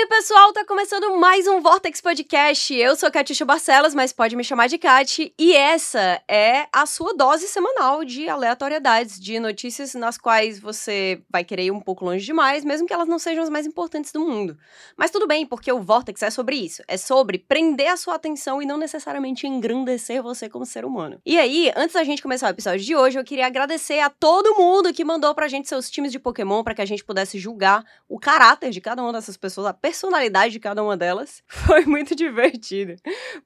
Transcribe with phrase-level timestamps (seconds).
[0.00, 0.50] aí, pessoal?
[0.54, 2.74] Tá começando mais um Vortex Podcast.
[2.74, 5.34] Eu sou Catixa Barcelos, mas pode me chamar de Cati.
[5.38, 11.44] E essa é a sua dose semanal de aleatoriedades, de notícias nas quais você vai
[11.44, 14.20] querer ir um pouco longe demais, mesmo que elas não sejam as mais importantes do
[14.20, 14.56] mundo.
[14.96, 16.82] Mas tudo bem, porque o Vortex é sobre isso.
[16.88, 21.20] É sobre prender a sua atenção e não necessariamente engrandecer você como ser humano.
[21.26, 24.54] E aí, antes da gente começar o episódio de hoje, eu queria agradecer a todo
[24.54, 27.84] mundo que mandou pra gente seus times de Pokémon para que a gente pudesse julgar
[28.08, 31.42] o caráter de cada uma dessas pessoas, a personalidade de cada uma delas.
[31.66, 32.94] Foi muito divertido.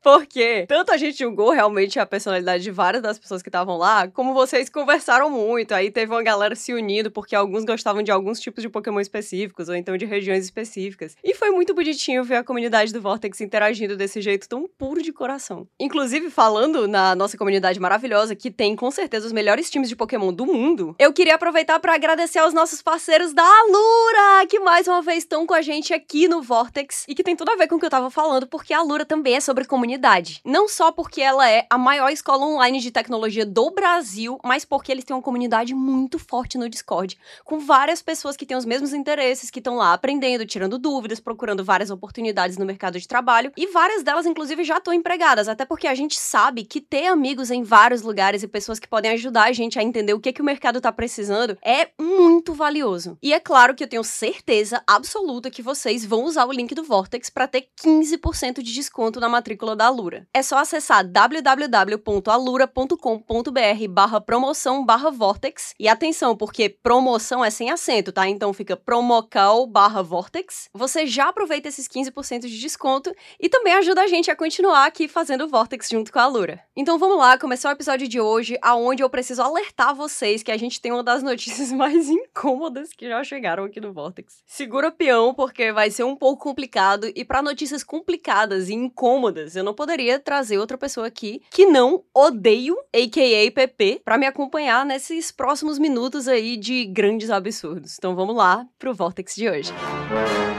[0.02, 4.08] Porque tanto a gente julgou realmente a personalidade de várias das pessoas que estavam lá,
[4.08, 5.72] como vocês conversaram muito.
[5.72, 9.70] Aí teve uma galera se unindo porque alguns gostavam de alguns tipos de Pokémon específicos,
[9.70, 11.16] ou então de regiões específicas.
[11.24, 15.12] E foi muito bonitinho ver a comunidade do Vortex interagindo desse jeito tão puro de
[15.12, 15.66] coração.
[15.80, 20.32] Inclusive, falando na nossa comunidade maravilhosa, que tem com certeza os melhores times de Pokémon
[20.32, 25.00] do mundo, eu queria aproveitar para agradecer aos nossos parceiros da Alura, que mais uma
[25.00, 27.76] vez estão com a gente aqui no Vortex e que tem tudo a ver com
[27.76, 30.40] o que eu tava falando, porque a Alura também é sobre comunidade.
[30.44, 34.92] Não só porque ela é a maior escola online de tecnologia do Brasil, mas porque
[34.92, 38.92] eles têm uma comunidade muito forte no Discord, com várias pessoas que têm os mesmos
[38.92, 43.66] interesses, que estão lá aprendendo, tirando dúvidas, procurando várias oportunidades no mercado de trabalho, e
[43.68, 47.62] várias delas, inclusive, já estão empregadas, até porque a gente sabe que ter amigos em
[47.62, 50.44] vários lugares e pessoas que podem ajudar a gente a entender o que, que o
[50.44, 53.18] mercado tá precisando é muito valioso.
[53.22, 56.82] E é claro que eu tenho certeza absoluta que vocês vão usar o link do
[56.82, 60.26] Vortex para ter 15% de desconto na matrícula da Alura.
[60.32, 65.74] É só acessar www.alura.com.br barra promoção barra Vortex.
[65.78, 68.28] E atenção, porque promoção é sem acento, tá?
[68.28, 70.68] Então fica promocal barra Vortex.
[70.72, 75.08] Você já aproveita esses 15% de desconto e também ajuda a gente a continuar aqui
[75.08, 76.60] fazendo o Vortex junto com a Alura.
[76.76, 80.56] Então vamos lá, começar o episódio de hoje, aonde eu preciso alertar vocês que a
[80.56, 84.42] gente tem uma das notícias mais incômodas que já chegaram aqui no Vortex.
[84.46, 89.56] Segura o peão, porque vai ser um pouco complicado, e para notícias complicadas e incômodas,
[89.56, 93.50] eu não poderia trazer outra pessoa aqui que não odeio, a.k.a.
[93.52, 97.96] PP, para me acompanhar nesses próximos minutos aí de grandes absurdos.
[97.98, 99.72] Então vamos lá pro Vortex de hoje.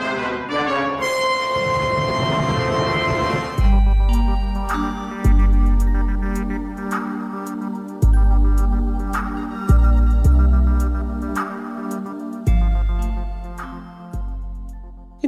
[0.02, 0.05] E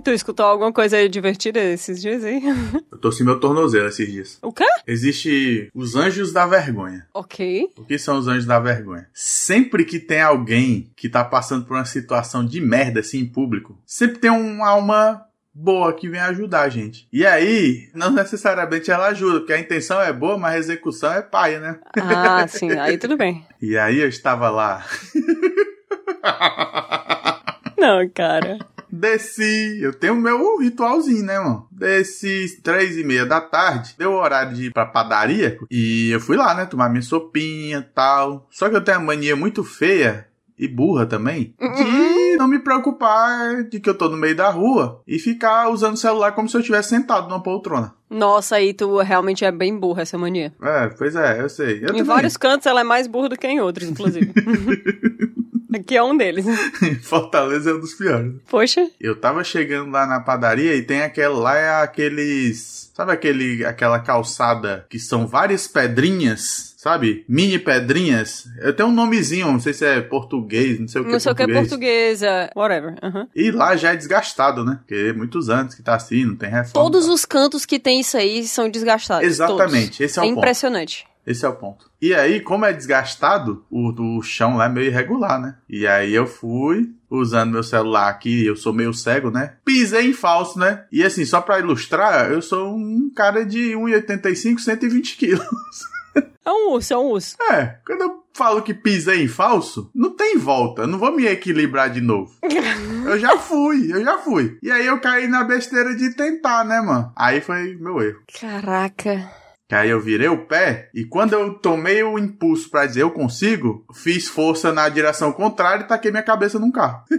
[0.07, 2.41] tu escutou alguma coisa divertida esses dias aí?
[2.89, 4.39] Eu torci meu tornozelo esses dias.
[4.41, 4.63] O quê?
[4.87, 7.05] Existe os anjos da vergonha.
[7.13, 7.73] Ok.
[7.77, 9.09] O que são os anjos da vergonha?
[9.13, 13.77] Sempre que tem alguém que tá passando por uma situação de merda assim em público,
[13.85, 17.05] sempre tem uma alma boa que vem ajudar a gente.
[17.11, 21.21] E aí, não necessariamente ela ajuda, porque a intenção é boa, mas a execução é
[21.21, 21.79] paia, né?
[21.97, 23.45] Ah, sim, aí tudo bem.
[23.61, 24.85] E aí eu estava lá.
[27.77, 28.57] Não, cara.
[28.91, 31.67] Desci, eu tenho o meu ritualzinho, né, mano?
[31.71, 36.19] Desci três e meia da tarde, deu o horário de ir pra padaria e eu
[36.19, 38.47] fui lá, né, tomar minha sopinha tal.
[38.49, 40.27] Só que eu tenho a mania muito feia
[40.57, 45.01] e burra também de não me preocupar de que eu tô no meio da rua
[45.07, 47.93] e ficar usando o celular como se eu estivesse sentado numa poltrona.
[48.09, 50.53] Nossa, aí tu realmente é bem burra essa mania.
[50.61, 51.79] É, pois é, eu sei.
[51.79, 52.03] Eu em também.
[52.03, 54.33] vários cantos ela é mais burra do que em outros, inclusive.
[55.73, 56.45] Aqui é um deles.
[57.03, 58.33] Fortaleza é um dos piores.
[58.49, 58.87] Poxa.
[58.99, 63.99] Eu tava chegando lá na padaria e tem aquela lá é aqueles, sabe aquele aquela
[63.99, 67.25] calçada que são várias pedrinhas, sabe?
[67.27, 68.45] Mini pedrinhas.
[68.61, 71.19] Eu tenho um nomezinho, não sei se é português, não sei o que Não é
[71.19, 71.69] sei o que é português.
[71.69, 72.49] portuguesa.
[72.55, 72.95] Whatever.
[73.03, 73.27] aham.
[73.35, 74.77] E lá já é desgastado, né?
[74.79, 76.71] Porque é muitos anos que tá assim, não tem reforma.
[76.73, 79.27] Todos os cantos que tem isso aí são desgastados.
[79.27, 79.99] Exatamente, todos.
[80.01, 80.37] esse é o ponto.
[80.37, 81.05] impressionante.
[81.27, 81.91] Esse é o ponto.
[82.01, 85.57] E aí, como é desgastado, o, o chão lá é meio irregular, né?
[85.69, 89.55] E aí eu fui usando meu celular aqui, eu sou meio cego, né?
[89.65, 90.85] Pisei em falso, né?
[90.89, 95.45] E assim, só pra ilustrar, eu sou um cara de 1,85, 120 quilos.
[96.43, 97.35] É um urso, é um urso.
[97.51, 101.25] É, quando eu falo que pisei em falso, não tem volta, eu não vou me
[101.25, 102.33] equilibrar de novo.
[103.05, 104.57] Eu já fui, eu já fui.
[104.61, 107.11] E aí eu caí na besteira de tentar, né, mano?
[107.15, 108.19] Aí foi meu erro.
[108.39, 109.29] Caraca.
[109.67, 113.11] Que aí eu virei o pé e quando eu tomei o impulso pra dizer eu
[113.11, 117.03] consigo, fiz força na direção contrária e taquei minha cabeça num carro.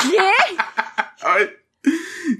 [0.00, 0.56] Quê?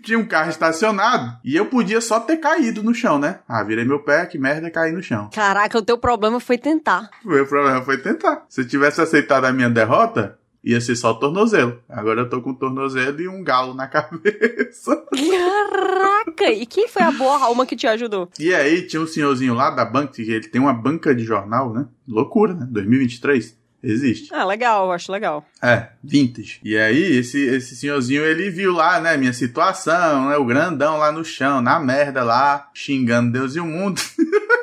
[0.03, 3.41] Tinha um carro estacionado e eu podia só ter caído no chão, né?
[3.49, 5.31] Ah, virei meu pé, que merda, caí no chão.
[5.35, 7.11] Caraca, o teu problema foi tentar.
[7.25, 8.45] O meu problema foi tentar.
[8.49, 11.81] Se eu tivesse aceitado a minha derrota, ia ser só o tornozelo.
[11.89, 15.05] Agora eu tô com o tornozelo e um galo na cabeça.
[15.31, 18.29] Caraca, e quem foi a boa alma que te ajudou?
[18.39, 21.73] E aí tinha um senhorzinho lá da banca, que ele tem uma banca de jornal,
[21.73, 21.87] né?
[22.07, 22.67] Loucura, né?
[22.71, 23.57] 2023.
[23.81, 24.35] Existe.
[24.35, 25.47] Ah, legal, acho legal.
[25.63, 26.59] É, vintage.
[26.65, 31.13] E aí, esse, esse senhorzinho, ele viu lá, né, minha situação, né, o grandão lá
[31.13, 34.01] no chão, na merda lá, xingando Deus e o mundo.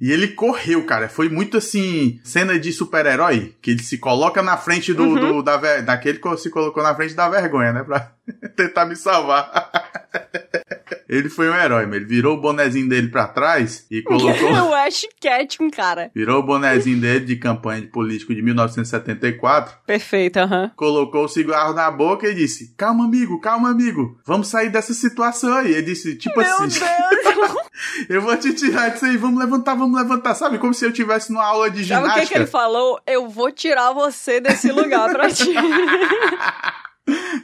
[0.00, 1.08] E ele correu, cara.
[1.08, 5.18] Foi muito assim, cena de super-herói, que ele se coloca na frente do, Uhum.
[5.18, 8.12] do da, daquele que se colocou na frente da vergonha, né, pra
[8.56, 9.70] tentar me salvar.
[11.08, 14.74] ele foi um herói, mas ele virou o bonezinho dele pra trás e colocou o
[14.74, 16.10] Ash Ketchum, cara.
[16.14, 20.70] Virou o bonezinho dele de campanha de político de 1974, Perfeito, aham.
[20.76, 25.52] colocou o cigarro na boca e disse: Calma, amigo, calma, amigo, vamos sair dessa situação
[25.54, 25.72] aí.
[25.72, 27.19] Ele disse: Tipo Meu assim, Deus!
[28.08, 30.34] eu vou te tirar disso aí, vamos levantar, vamos levantar.
[30.34, 32.20] Sabe, como se eu tivesse numa aula de Sabe o ginástica.
[32.26, 33.00] que, que ele falou?
[33.06, 35.52] Eu vou tirar você desse lugar pra ti.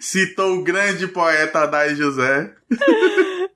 [0.00, 2.52] Citou o grande poeta Adai José.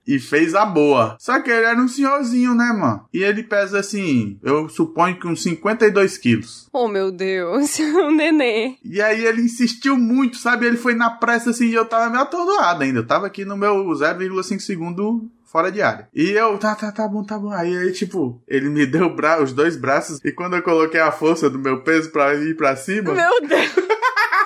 [0.07, 1.17] e fez a boa.
[1.21, 3.05] Só que ele era um senhorzinho, né, mano?
[3.13, 6.69] E ele pesa assim, eu suponho que uns 52 quilos.
[6.73, 7.79] oh, meu Deus.
[8.01, 8.77] O nenê.
[8.85, 10.65] E aí ele insistiu muito, sabe?
[10.65, 13.01] Ele foi na pressa assim e eu tava meio atordoado ainda.
[13.01, 16.09] Eu tava aqui no meu 0,5 segundo fora de área.
[16.15, 17.51] E eu, tá, tá, tá bom, tá bom.
[17.51, 21.51] Aí, aí tipo, ele me deu os dois braços e quando eu coloquei a força
[21.51, 23.13] do meu peso pra ir pra cima.
[23.13, 23.90] Meu Deus.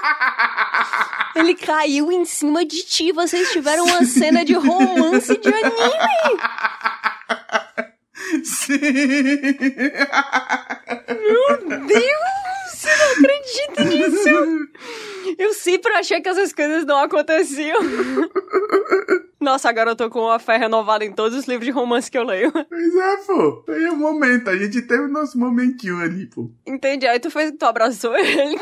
[1.36, 3.12] Ele caiu em cima de ti.
[3.12, 6.40] Vocês tiveram uma cena de romance de anime.
[8.44, 8.78] Sim!
[11.08, 14.68] Meu Deus, eu não acredito nisso.
[15.38, 17.80] Eu sempre achei que essas coisas não aconteciam.
[19.40, 22.16] Nossa, agora eu tô com uma fé renovada em todos os livros de romance que
[22.16, 22.50] eu leio.
[22.50, 23.62] Pois é, pô.
[23.66, 24.48] Foi o momento.
[24.48, 26.50] A gente teve o nosso momentinho ali, pô.
[26.66, 27.06] Entendi.
[27.06, 28.56] Aí tu fez tu abraçou ele.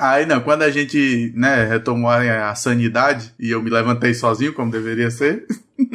[0.00, 4.52] Aí não, quando a gente, né, retomou a, a sanidade e eu me levantei sozinho,
[4.52, 5.46] como deveria ser.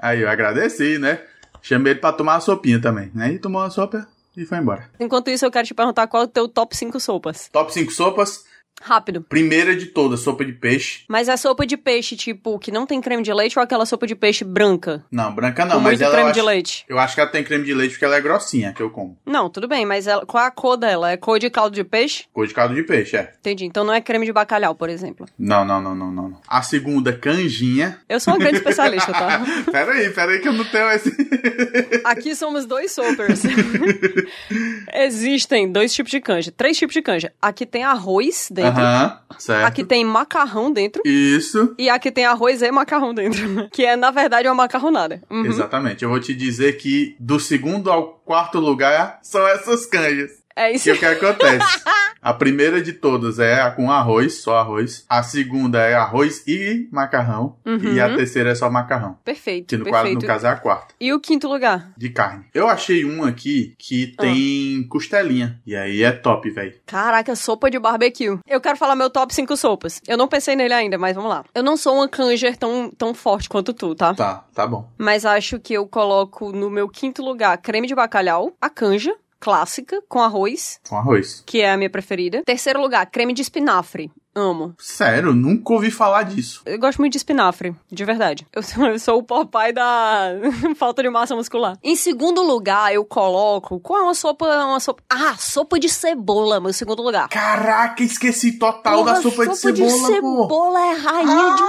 [0.00, 1.20] Aí eu agradeci, né?
[1.62, 3.12] Chamei ele pra tomar uma sopinha também.
[3.16, 4.90] Aí tomou uma sopa e foi embora.
[4.98, 7.48] Enquanto isso, eu quero te perguntar qual é o teu top 5 sopas.
[7.52, 8.44] Top 5 sopas.
[8.82, 9.22] Rápido.
[9.22, 11.04] Primeira de todas, sopa de peixe.
[11.08, 14.06] Mas é sopa de peixe, tipo, que não tem creme de leite ou aquela sopa
[14.06, 15.04] de peixe branca?
[15.10, 16.84] Não, branca não, com mas muito ela creme eu de acho, leite.
[16.88, 19.16] eu acho que ela tem creme de leite porque ela é grossinha, que eu como.
[19.24, 21.12] Não, tudo bem, mas ela, qual é a cor dela?
[21.12, 22.24] É cor de caldo de peixe?
[22.32, 23.32] Cor de caldo de peixe, é.
[23.38, 23.64] Entendi.
[23.64, 25.26] Então não é creme de bacalhau, por exemplo.
[25.38, 26.40] Não, não, não, não, não.
[26.48, 28.00] A segunda, canjinha.
[28.08, 29.42] Eu sou uma grande especialista, tá?
[29.70, 31.12] pera aí, pera aí que eu não tenho esse...
[32.04, 33.42] Aqui somos dois soppers.
[34.92, 37.32] Existem dois tipos de canja, três tipos de canja.
[37.40, 39.66] Aqui tem arroz dentro, Aham, certo.
[39.66, 41.74] aqui tem macarrão dentro Isso.
[41.78, 45.22] e aqui tem arroz e macarrão dentro, que é na verdade uma macarronada.
[45.30, 45.46] Uhum.
[45.46, 46.02] Exatamente.
[46.04, 50.41] Eu vou te dizer que do segundo ao quarto lugar são essas canjas.
[50.56, 50.92] É Que isso.
[50.92, 51.82] o que acontece?
[52.22, 55.04] A primeira de todas é a com arroz, só arroz.
[55.08, 57.56] A segunda é arroz e macarrão.
[57.66, 57.94] Uhum.
[57.94, 59.18] E a terceira é só macarrão.
[59.24, 60.22] Perfeito, Que no, quadro, perfeito.
[60.22, 60.94] no caso é a quarta.
[61.00, 61.90] E o quinto lugar?
[61.96, 62.44] De carne.
[62.54, 64.22] Eu achei um aqui que Ah.
[64.22, 65.60] tem costelinha.
[65.66, 66.72] E aí é top, velho.
[66.86, 68.38] Caraca, sopa de barbecue.
[68.46, 70.00] Eu quero falar meu top 5 sopas.
[70.06, 71.44] Eu não pensei nele ainda, mas vamos lá.
[71.52, 74.14] Eu não sou uma canger tão, tão forte quanto tu, tá?
[74.14, 74.88] Tá, tá bom.
[74.96, 79.12] Mas acho que eu coloco no meu quinto lugar creme de bacalhau, a canja,
[79.42, 81.42] clássica, com arroz, Com arroz.
[81.44, 82.42] que é a minha preferida.
[82.46, 84.08] Terceiro lugar, creme de espinafre.
[84.34, 84.74] Amo.
[84.78, 86.62] Sério, nunca ouvi falar disso.
[86.64, 88.46] Eu gosto muito de espinafre, de verdade.
[88.50, 90.30] Eu sou, eu sou o papai da
[90.76, 91.76] falta de massa muscular.
[91.82, 93.78] Em segundo lugar, eu coloco.
[93.80, 94.46] Qual é uma sopa?
[94.64, 95.02] Uma sopa.
[95.10, 97.28] Ah, sopa de cebola, meu segundo lugar.
[97.28, 100.06] Caraca, esqueci total Porra, da sopa, de cebola, pô.
[100.06, 101.62] cebola é rainha de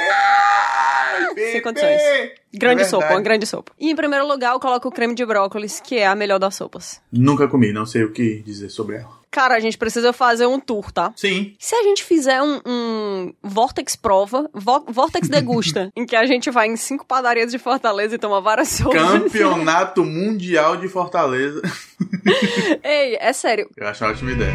[0.00, 1.60] Ai, Sem bebê.
[1.60, 2.00] condições.
[2.54, 3.72] Grande É sopa, uma grande sopa.
[3.78, 6.54] E em primeiro lugar, eu coloco o creme de brócolis, que é a melhor das
[6.54, 7.00] sopas.
[7.12, 9.19] Nunca comi, não sei o que dizer sobre ela.
[9.30, 11.12] Cara, a gente precisa fazer um tour, tá?
[11.14, 11.54] Sim.
[11.58, 16.50] Se a gente fizer um, um Vortex prova, Vo- Vortex degusta, em que a gente
[16.50, 19.00] vai em cinco padarias de Fortaleza e toma várias sopas.
[19.00, 21.62] Campeonato Mundial de Fortaleza.
[22.82, 23.70] Ei, é sério.
[23.76, 24.52] Eu acho uma ótima ideia.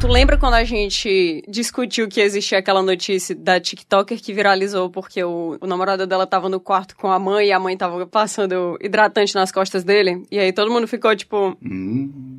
[0.00, 5.24] Tu lembra quando a gente discutiu que existia aquela notícia da TikToker que viralizou porque
[5.24, 8.78] o, o namorado dela tava no quarto com a mãe e a mãe tava passando
[8.80, 10.22] hidratante nas costas dele?
[10.30, 12.37] E aí todo mundo ficou tipo, Hum.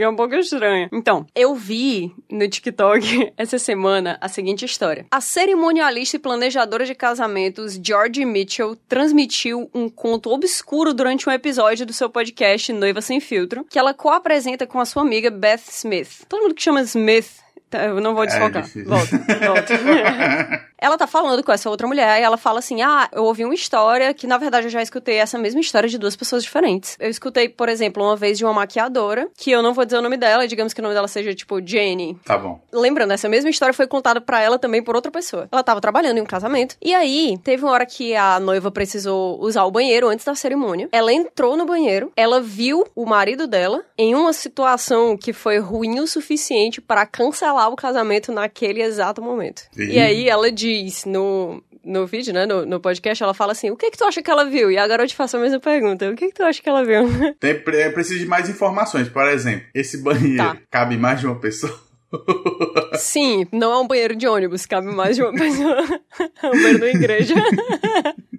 [0.00, 0.88] É um pouco estranha.
[0.92, 5.06] Então, eu vi no TikTok essa semana a seguinte história.
[5.10, 11.86] A cerimonialista e planejadora de casamentos George Mitchell transmitiu um conto obscuro durante um episódio
[11.86, 16.24] do seu podcast Noiva Sem Filtro, que ela co-apresenta com a sua amiga Beth Smith.
[16.28, 17.28] Todo mundo que chama Smith,
[17.70, 18.62] tá, eu não vou desfocar.
[18.62, 18.88] difícil.
[18.88, 20.66] volta, volta.
[20.78, 23.54] Ela tá falando com essa outra mulher e ela fala assim: Ah, eu ouvi uma
[23.54, 26.96] história que na verdade eu já escutei essa mesma história de duas pessoas diferentes.
[27.00, 30.02] Eu escutei, por exemplo, uma vez de uma maquiadora, que eu não vou dizer o
[30.02, 32.18] nome dela, digamos que o nome dela seja tipo Jenny.
[32.24, 32.60] Tá bom.
[32.72, 35.48] Lembrando, essa mesma história foi contada para ela também por outra pessoa.
[35.50, 39.40] Ela tava trabalhando em um casamento e aí teve uma hora que a noiva precisou
[39.40, 40.88] usar o banheiro antes da cerimônia.
[40.92, 46.00] Ela entrou no banheiro, ela viu o marido dela em uma situação que foi ruim
[46.00, 49.62] o suficiente para cancelar o casamento naquele exato momento.
[49.76, 49.94] Ih.
[49.94, 53.76] E aí ela diz no, no vídeo, né, no, no podcast, ela fala assim, o
[53.76, 54.70] que que tu acha que ela viu?
[54.70, 56.84] E agora eu te faço a mesma pergunta, o que que tu acha que ela
[56.84, 57.04] viu?
[57.38, 59.08] Tem, pre- preciso de mais informações.
[59.08, 60.56] Por exemplo, esse banheiro Tá.
[60.70, 61.72] cabe mais de uma pessoa?
[62.98, 65.76] Sim, não é um banheiro de ônibus, cabe mais de uma pessoa.
[66.42, 67.34] é um banheiro da igreja.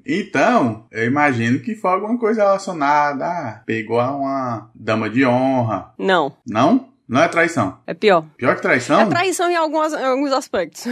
[0.06, 3.26] Então, eu imagino que foi alguma coisa relacionada.
[3.26, 5.94] Ah, pegou uma dama de honra.
[5.98, 6.90] Não, Não?
[7.10, 7.78] Não é traição.
[7.88, 8.26] é pior.
[8.38, 9.00] Pior que traição?
[9.00, 10.84] É traição em, algumas, em alguns aspectos.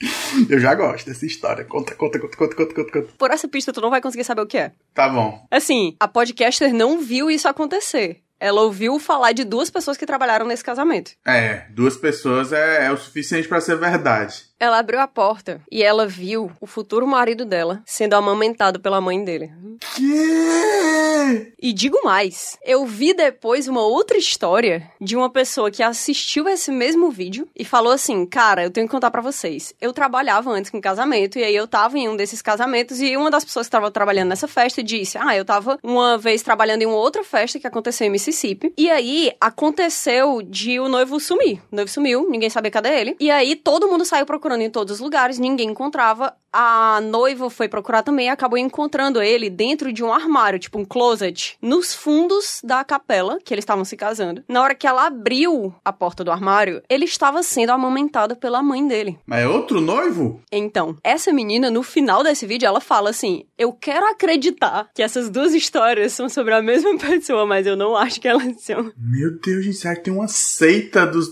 [0.48, 1.64] Eu já gosto dessa história.
[1.64, 3.12] Conta, conta, conta, conta, conta, conta, conta.
[3.18, 4.72] Por essa pista, tu não vai conseguir saber o que é.
[4.94, 5.46] Tá bom.
[5.50, 8.22] Assim, a podcaster não viu isso acontecer.
[8.38, 11.12] Ela ouviu falar de duas pessoas que trabalharam nesse casamento.
[11.26, 14.49] É, duas pessoas é, é o suficiente pra ser verdade.
[14.60, 19.24] Ela abriu a porta e ela viu o futuro marido dela sendo amamentado pela mãe
[19.24, 19.50] dele.
[19.96, 21.52] Que?
[21.58, 26.70] E digo mais, eu vi depois uma outra história de uma pessoa que assistiu esse
[26.70, 29.74] mesmo vídeo e falou assim: "Cara, eu tenho que contar pra vocês.
[29.80, 33.30] Eu trabalhava antes com casamento e aí eu tava em um desses casamentos e uma
[33.30, 36.86] das pessoas que tava trabalhando nessa festa disse: "Ah, eu tava uma vez trabalhando em
[36.86, 38.72] uma outra festa que aconteceu em Mississippi.
[38.76, 41.62] E aí aconteceu de o noivo sumir.
[41.72, 43.16] O noivo sumiu, ninguém sabia cadê ele.
[43.18, 46.34] E aí todo mundo saiu procurando em todos os lugares, ninguém encontrava.
[46.52, 50.84] A noiva foi procurar também e acabou encontrando ele dentro de um armário, tipo um
[50.84, 54.42] closet, nos fundos da capela que eles estavam se casando.
[54.48, 58.86] Na hora que ela abriu a porta do armário, ele estava sendo amamentado pela mãe
[58.86, 59.16] dele.
[59.24, 60.40] Mas é outro noivo?
[60.50, 65.30] Então, essa menina, no final desse vídeo, ela fala assim: Eu quero acreditar que essas
[65.30, 68.92] duas histórias são sobre a mesma pessoa, mas eu não acho que elas são.
[68.96, 71.30] Meu Deus, gente, será que tem uma seita dos.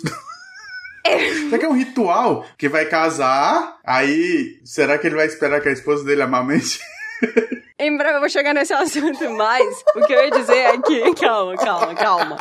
[1.49, 3.79] Será que é um ritual que vai casar?
[3.85, 6.81] Aí, será que ele vai esperar que a esposa dele amamente?
[7.81, 11.15] Em breve eu vou chegar nesse assunto, mas o que eu ia dizer é que.
[11.15, 12.37] Calma, calma, calma.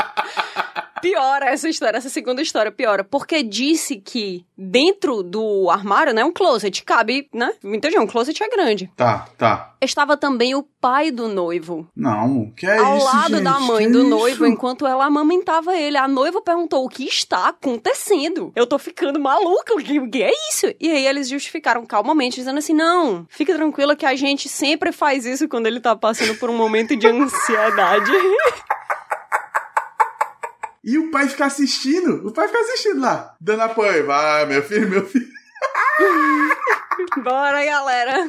[1.01, 6.31] Piora essa história, essa segunda história piora, porque disse que dentro do armário, né, um
[6.31, 7.53] closet, cabe, né?
[7.63, 8.91] Entendi, um closet é grande.
[8.95, 9.73] Tá, tá.
[9.79, 11.87] Estava também o pai do noivo.
[11.95, 13.43] Não, que é ao isso, lado gente?
[13.43, 14.09] da mãe Que do isso?
[14.09, 15.97] noivo enquanto ela amamentava ele.
[15.97, 18.51] A noiva perguntou o que está acontecendo.
[18.55, 20.67] Eu tô ficando maluca, o que, o que é isso?
[20.79, 25.25] E aí eles justificaram calmamente, dizendo assim: não, fica tranquila que a gente sempre faz
[25.25, 28.11] isso quando ele tá passando por um momento de ansiedade.
[30.87, 32.25] E o pai fica assistindo.
[32.25, 33.35] O pai fica assistindo lá.
[33.41, 34.05] Dando apoio.
[34.05, 35.27] Vai, meu filho, meu filho.
[37.21, 38.25] Bora, galera.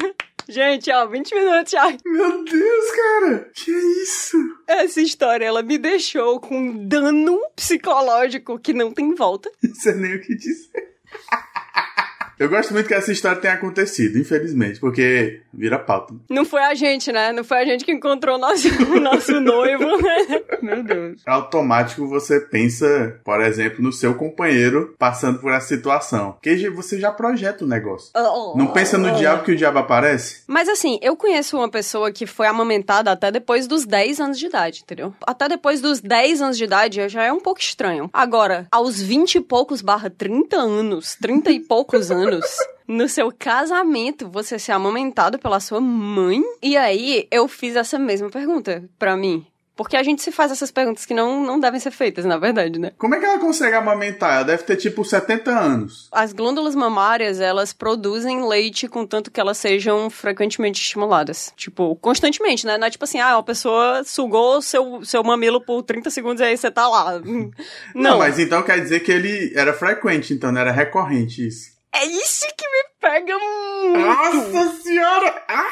[0.48, 1.86] Gente, ó, 20 minutos já.
[2.04, 3.50] Meu Deus, cara.
[3.54, 4.36] Que isso?
[4.66, 9.48] Essa história, ela me deixou com um dano psicológico que não tem volta.
[9.62, 10.96] Não sei nem o que dizer.
[12.38, 16.14] Eu gosto muito que essa história tenha acontecido, infelizmente, porque vira pauta.
[16.30, 17.32] Não foi a gente, né?
[17.32, 18.68] Não foi a gente que encontrou o nosso,
[19.00, 20.40] nosso noivo, né?
[20.62, 21.22] Meu Deus.
[21.26, 26.32] Automático você pensa, por exemplo, no seu companheiro passando por essa situação.
[26.32, 28.12] Porque você já projeta o negócio.
[28.54, 30.42] Não pensa no diabo que o diabo aparece?
[30.46, 34.46] Mas assim, eu conheço uma pessoa que foi amamentada até depois dos 10 anos de
[34.46, 35.12] idade, entendeu?
[35.26, 38.08] Até depois dos 10 anos de idade já é um pouco estranho.
[38.12, 42.27] Agora, aos 20 e poucos barra 30 anos, 30 e poucos anos.
[42.86, 46.42] No seu casamento, você ser amamentado pela sua mãe?
[46.62, 49.46] E aí, eu fiz essa mesma pergunta pra mim.
[49.78, 52.80] Porque a gente se faz essas perguntas que não, não devem ser feitas, na verdade,
[52.80, 52.90] né?
[52.98, 54.34] Como é que ela consegue amamentar?
[54.34, 56.08] Ela deve ter tipo 70 anos.
[56.10, 61.52] As glândulas mamárias, elas produzem leite contanto que elas sejam frequentemente estimuladas.
[61.56, 62.76] Tipo, constantemente, né?
[62.76, 66.44] Não é tipo assim, ah, uma pessoa sugou seu, seu mamilo por 30 segundos e
[66.46, 67.20] aí você tá lá.
[67.94, 71.77] Não, mas então quer dizer que ele era frequente, então não era recorrente isso.
[71.94, 73.98] É isso que me pega muito.
[73.98, 75.44] Nossa senhora!
[75.48, 75.70] Ah!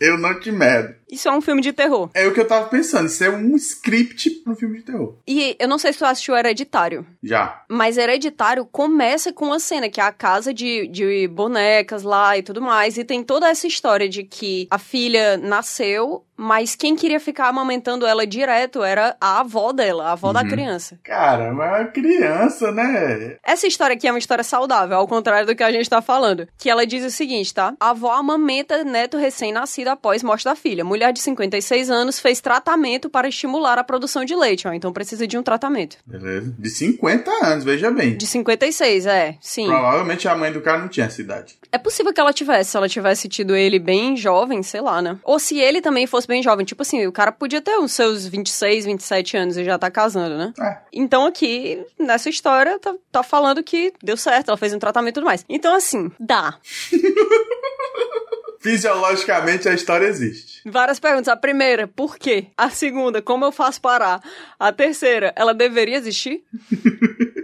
[0.00, 1.01] Eu não te medo.
[1.12, 2.08] Isso é um filme de terror.
[2.14, 5.14] É o que eu tava pensando, isso é um script pro filme de terror.
[5.26, 7.06] E eu não sei se tu assistiu Hereditário.
[7.22, 7.62] Já.
[7.68, 12.42] Mas Hereditário começa com uma cena que é a casa de, de bonecas lá e
[12.42, 12.96] tudo mais.
[12.96, 18.06] E tem toda essa história de que a filha nasceu, mas quem queria ficar amamentando
[18.06, 20.48] ela direto era a avó dela, a avó da Uhum.
[20.48, 20.98] criança.
[21.04, 23.36] Cara, mas é uma criança, né?
[23.44, 26.48] Essa história aqui é uma história saudável, ao contrário do que a gente tá falando.
[26.58, 27.74] Que ela diz o seguinte, tá?
[27.78, 30.84] A avó amamenta neto recém-nascido após morte da filha.
[30.84, 34.72] Mulher mulher de 56 anos fez tratamento para estimular a produção de leite, ó.
[34.72, 35.96] Então precisa de um tratamento.
[36.06, 36.54] Beleza.
[36.56, 38.16] De 50 anos, veja bem.
[38.16, 39.66] De 56, é, sim.
[39.66, 41.58] Provavelmente a mãe do cara não tinha essa idade.
[41.72, 45.18] É possível que ela tivesse, se ela tivesse tido ele bem jovem, sei lá, né?
[45.24, 46.64] Ou se ele também fosse bem jovem.
[46.64, 50.36] Tipo assim, o cara podia ter os seus 26, 27 anos e já tá casando,
[50.36, 50.52] né?
[50.60, 50.78] É.
[50.92, 55.14] Então aqui, nessa história, tá, tá falando que deu certo, ela fez um tratamento e
[55.14, 55.44] tudo mais.
[55.48, 56.56] Então, assim, dá.
[58.62, 60.62] Fisiologicamente a história existe.
[60.64, 61.28] Várias perguntas.
[61.28, 62.46] A primeira, por quê?
[62.56, 64.22] A segunda, como eu faço parar?
[64.58, 66.44] A terceira, ela deveria existir?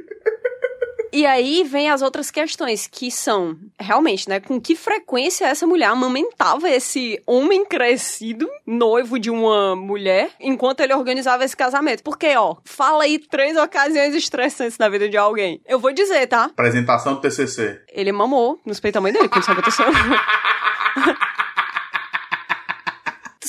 [1.13, 5.87] E aí vem as outras questões, que são, realmente, né, com que frequência essa mulher
[5.87, 12.03] amamentava esse homem crescido, noivo de uma mulher, enquanto ele organizava esse casamento.
[12.03, 15.61] Porque, ó, fala aí três ocasiões estressantes na vida de alguém.
[15.67, 16.45] Eu vou dizer, tá?
[16.45, 17.81] Apresentação do TCC.
[17.91, 19.87] Ele mamou nos peitos da mãe dele, quando isso aconteceu.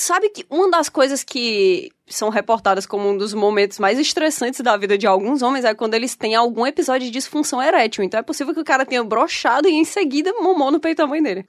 [0.00, 4.74] Sabe que uma das coisas que são reportadas como um dos momentos mais estressantes da
[4.74, 8.02] vida de alguns homens é quando eles têm algum episódio de disfunção erétil.
[8.02, 11.06] Então é possível que o cara tenha brochado e em seguida mamou no peito da
[11.06, 11.44] mãe dele.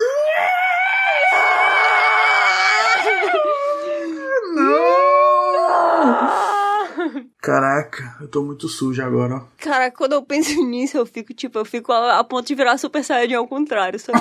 [7.41, 9.41] Caraca, eu tô muito sujo agora, ó.
[9.57, 12.77] Cara, quando eu penso nisso, eu fico, tipo, eu fico a, a ponto de virar
[12.77, 14.19] Super Saiyajin ao contrário, sabe?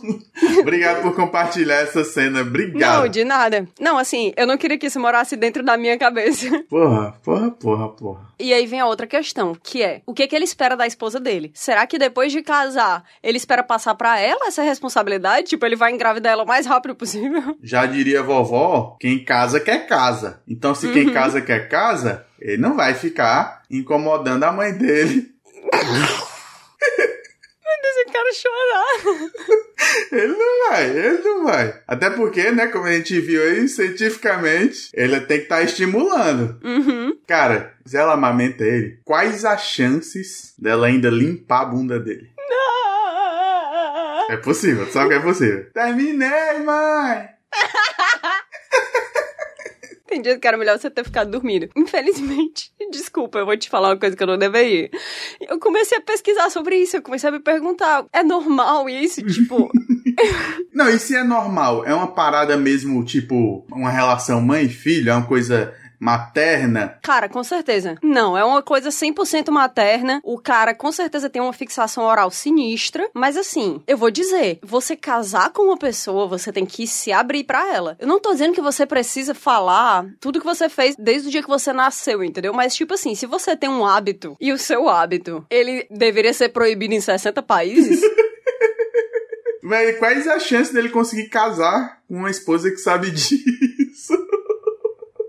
[0.60, 2.40] Obrigado por compartilhar essa cena.
[2.40, 3.02] Obrigado.
[3.02, 3.68] Não, de nada.
[3.78, 6.48] Não, assim, eu não queria que isso morasse dentro da minha cabeça.
[6.70, 8.28] Porra, porra, porra, porra.
[8.40, 11.20] E aí vem a outra questão, que é, o que que ele espera da esposa
[11.20, 11.52] dele?
[11.54, 15.48] Será que depois de casar, ele espera passar pra ela essa responsabilidade?
[15.48, 17.56] Tipo, ele vai engravidar ela o mais rápido possível?
[17.62, 20.42] Já diria vovó, quem casa quer casa.
[20.48, 25.32] Então, se quem casa quer casa, ele não vai ficar incomodando a mãe dele.
[27.86, 29.64] Esse cara chorar.
[30.10, 31.80] Ele não vai, ele não vai.
[31.86, 36.58] Até porque, né, como a gente viu aí, cientificamente, ele tem que estar estimulando.
[36.64, 37.16] Uhum.
[37.26, 42.30] Cara, se ela amamenta ele, quais as chances dela ainda limpar a bunda dele?
[44.30, 45.66] É possível, sabe que é possível.
[45.72, 47.28] Terminei, mãe!
[50.20, 51.68] Dias que era melhor você ter ficado dormindo.
[51.76, 54.90] Infelizmente, desculpa, eu vou te falar uma coisa que eu não deveria.
[55.48, 59.22] Eu comecei a pesquisar sobre isso, eu comecei a me perguntar, é normal isso?
[59.22, 59.70] Tipo,
[60.72, 61.84] Não, se é normal?
[61.84, 65.10] É uma parada mesmo, tipo, uma relação mãe e filho?
[65.10, 66.98] É uma coisa materna?
[67.00, 67.96] cara, com certeza.
[68.02, 70.20] Não, é uma coisa 100% materna.
[70.22, 74.94] O cara com certeza tem uma fixação oral sinistra, mas assim, eu vou dizer, você
[74.96, 77.96] casar com uma pessoa, você tem que se abrir pra ela.
[77.98, 81.42] Eu não tô dizendo que você precisa falar tudo que você fez desde o dia
[81.42, 82.52] que você nasceu, entendeu?
[82.52, 86.50] Mas tipo assim, se você tem um hábito e o seu hábito, ele deveria ser
[86.50, 88.00] proibido em 60 países,
[89.66, 93.42] Véi, quais as chances dele conseguir casar com uma esposa que sabe disso?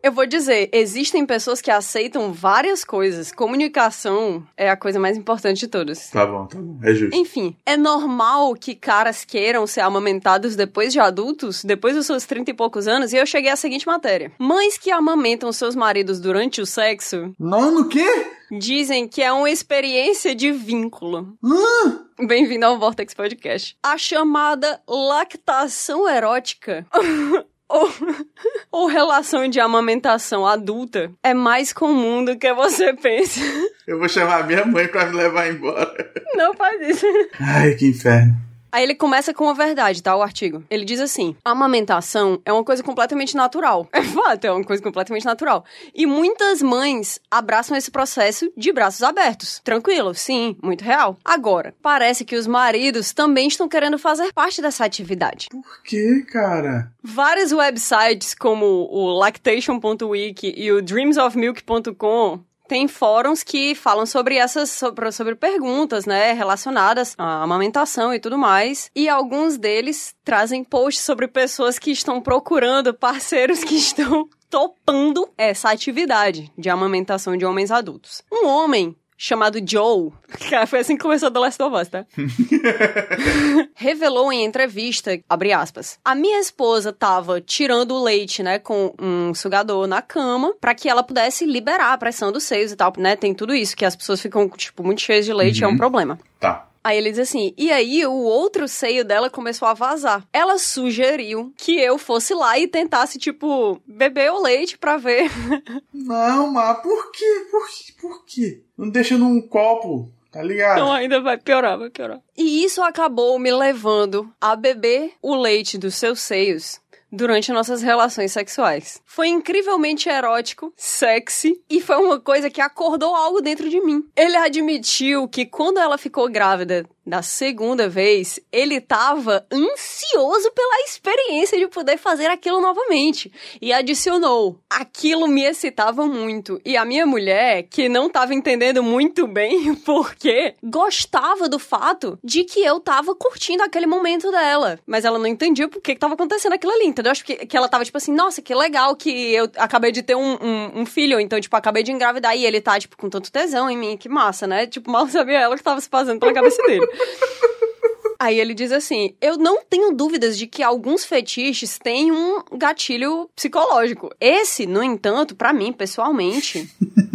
[0.05, 3.31] Eu vou dizer, existem pessoas que aceitam várias coisas.
[3.31, 6.11] Comunicação é a coisa mais importante de todas.
[6.11, 6.77] Tá bom, tá bom.
[6.83, 7.17] É justo.
[7.17, 12.51] Enfim, é normal que caras queiram ser amamentados depois de adultos, depois dos seus 30
[12.51, 14.31] e poucos anos, e eu cheguei à seguinte matéria.
[14.37, 18.27] Mães que amamentam seus maridos durante o sexo Não, no quê?
[18.51, 21.35] dizem que é uma experiência de vínculo.
[21.43, 22.05] Hã?
[22.27, 23.75] Bem-vindo ao Vortex Podcast.
[23.81, 26.85] A chamada lactação erótica.
[27.67, 27.89] Ou,
[28.71, 33.39] ou relação de amamentação adulta é mais comum do que você pensa.
[33.87, 36.13] Eu vou chamar minha mãe pra me levar embora.
[36.35, 37.05] Não faz isso.
[37.39, 38.44] Ai, que inferno.
[38.75, 40.13] Aí ele começa com a verdade, tá?
[40.17, 40.61] O artigo.
[40.69, 43.87] Ele diz assim: a amamentação é uma coisa completamente natural.
[43.95, 45.63] É fato, é uma coisa completamente natural.
[45.93, 49.61] E muitas mães abraçam esse processo de braços abertos.
[49.63, 51.17] Tranquilo, sim, muito real.
[51.23, 55.47] Agora, parece que os maridos também estão querendo fazer parte dessa atividade.
[55.49, 56.91] Por que, cara?
[57.01, 65.11] Vários websites como o lactation.wiki e o dreamsofmilk.com tem fóruns que falam sobre essas sobre,
[65.11, 68.89] sobre perguntas, né, relacionadas à amamentação e tudo mais.
[68.95, 75.69] E alguns deles trazem posts sobre pessoas que estão procurando parceiros que estão topando essa
[75.69, 78.23] atividade de amamentação de homens adultos.
[78.31, 80.11] Um homem chamado Joe,
[80.49, 82.05] cara, foi assim que começou The Last of Us, tá?
[83.75, 89.33] revelou em entrevista, abre aspas, a minha esposa tava tirando o leite, né, com um
[89.33, 93.15] sugador na cama, pra que ela pudesse liberar a pressão dos seios e tal, né,
[93.15, 96.19] tem tudo isso, que as pessoas ficam, tipo, muito cheias de leite, é um problema.
[96.39, 96.67] Tá.
[96.85, 100.23] Aí ele diz assim, e aí o outro seio dela começou a vazar.
[100.31, 105.31] Ela sugeriu que eu fosse lá e tentasse, tipo, beber o leite pra ver.
[105.91, 107.47] Não, mas por quê?
[107.49, 107.93] Por quê?
[107.99, 108.63] Por quê?
[108.77, 110.77] Não deixa num copo, tá ligado?
[110.77, 112.21] Então ainda vai piorar, vai piorar.
[112.37, 116.79] E isso acabou me levando a beber o leite dos seus seios
[117.15, 119.01] durante nossas relações sexuais.
[119.05, 124.03] Foi incrivelmente erótico, sexy e foi uma coisa que acordou algo dentro de mim.
[124.15, 131.57] Ele admitiu que quando ela ficou grávida da segunda vez, ele tava ansioso pela experiência
[131.57, 133.31] de poder fazer aquilo novamente.
[133.61, 136.59] E adicionou: aquilo me excitava muito.
[136.65, 142.43] E a minha mulher, que não tava entendendo muito bem porque gostava do fato de
[142.43, 144.79] que eu tava curtindo aquele momento dela.
[144.85, 147.11] Mas ela não entendia por que, que tava acontecendo aquilo ali, entendeu?
[147.11, 150.15] Acho que, que ela tava tipo assim: nossa, que legal que eu acabei de ter
[150.15, 151.19] um, um, um filho.
[151.19, 153.95] Então, tipo, acabei de engravidar e ele tá, tipo, com tanto tesão em mim.
[153.95, 154.65] Que massa, né?
[154.65, 156.87] Tipo, mal sabia ela que tava se fazendo pela cabeça dele.
[158.19, 163.29] Aí ele diz assim: Eu não tenho dúvidas de que alguns fetiches têm um gatilho
[163.35, 164.09] psicológico.
[164.19, 166.69] Esse, no entanto, para mim, pessoalmente.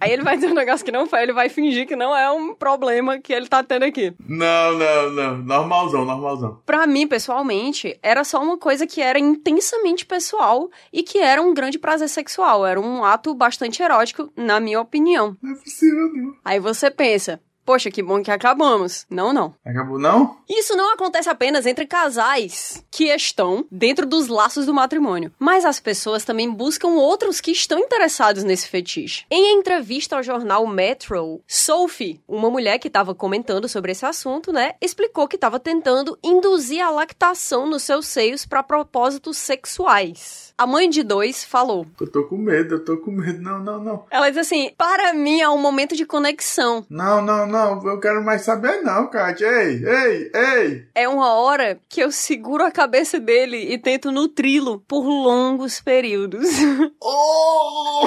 [0.00, 2.30] Aí ele vai dizer um negócio que não foi, ele vai fingir que não é
[2.30, 4.14] um problema que ele tá tendo aqui.
[4.28, 5.38] Não, não, não.
[5.38, 6.62] Normalzão, normalzão.
[6.64, 11.52] Pra mim, pessoalmente, era só uma coisa que era intensamente pessoal e que era um
[11.52, 12.64] grande prazer sexual.
[12.64, 15.36] Era um ato bastante erótico, na minha opinião.
[15.42, 16.36] Não é possível, não.
[16.44, 19.04] Aí você pensa, Poxa, que bom que acabamos.
[19.10, 19.54] Não, não.
[19.62, 20.38] Acabou, não?
[20.48, 25.78] Isso não acontece apenas entre casais que estão dentro dos laços do matrimônio, mas as
[25.78, 29.26] pessoas também buscam outros que estão interessados nesse fetiche.
[29.30, 34.72] Em entrevista ao jornal Metro, Sophie, uma mulher que estava comentando sobre esse assunto, né,
[34.80, 40.54] explicou que estava tentando induzir a lactação nos seus seios para propósitos sexuais.
[40.56, 43.40] A mãe de dois falou: Eu tô com medo, eu tô com medo.
[43.40, 44.06] Não, não, não.
[44.10, 46.84] Ela diz assim: Para mim é um momento de conexão.
[46.90, 47.57] Não, não, não.
[47.84, 49.46] Eu quero mais saber, não, Kátia.
[49.46, 50.88] Ei, ei, ei.
[50.94, 56.48] É uma hora que eu seguro a cabeça dele e tento nutri-lo por longos períodos.
[57.00, 58.06] Oh!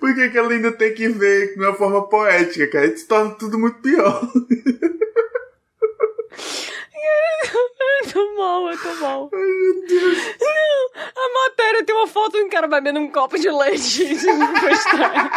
[0.00, 2.86] Por que, que ela ainda tem que ver de uma forma poética, cara?
[2.86, 4.20] Isso torna tudo muito pior.
[8.06, 9.30] Eu tô mal, eu tô mal.
[9.32, 10.18] Ai, meu Deus.
[10.40, 14.04] Não, a matéria tem uma foto de um cara bebendo um copo de leite.
[14.12, 15.30] Isso estranho.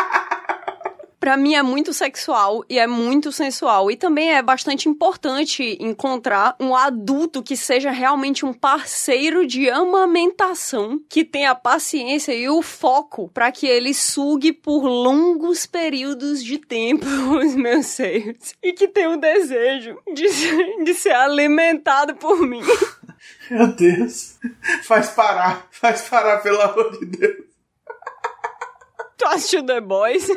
[1.20, 3.92] Pra mim é muito sexual e é muito sensual.
[3.92, 11.00] E também é bastante importante encontrar um adulto que seja realmente um parceiro de amamentação,
[11.10, 17.06] que tenha paciência e o foco para que ele sugue por longos períodos de tempo
[17.38, 18.54] os meus seios.
[18.64, 22.62] E que tenha o desejo de ser, de ser alimentado por mim.
[23.50, 24.38] Meu Deus.
[24.84, 25.68] Faz parar.
[25.72, 27.49] Faz parar, pelo amor de Deus.
[29.20, 30.30] Tu assistiu The Boys?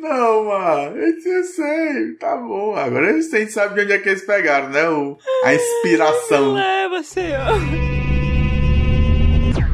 [0.00, 0.96] Não, mano.
[0.96, 2.14] Eu sei.
[2.14, 2.74] Tá bom.
[2.74, 4.88] Agora a gente sabe de onde é que eles pegaram, né?
[4.88, 6.54] O, a inspiração.
[6.54, 7.52] Leva, senhor.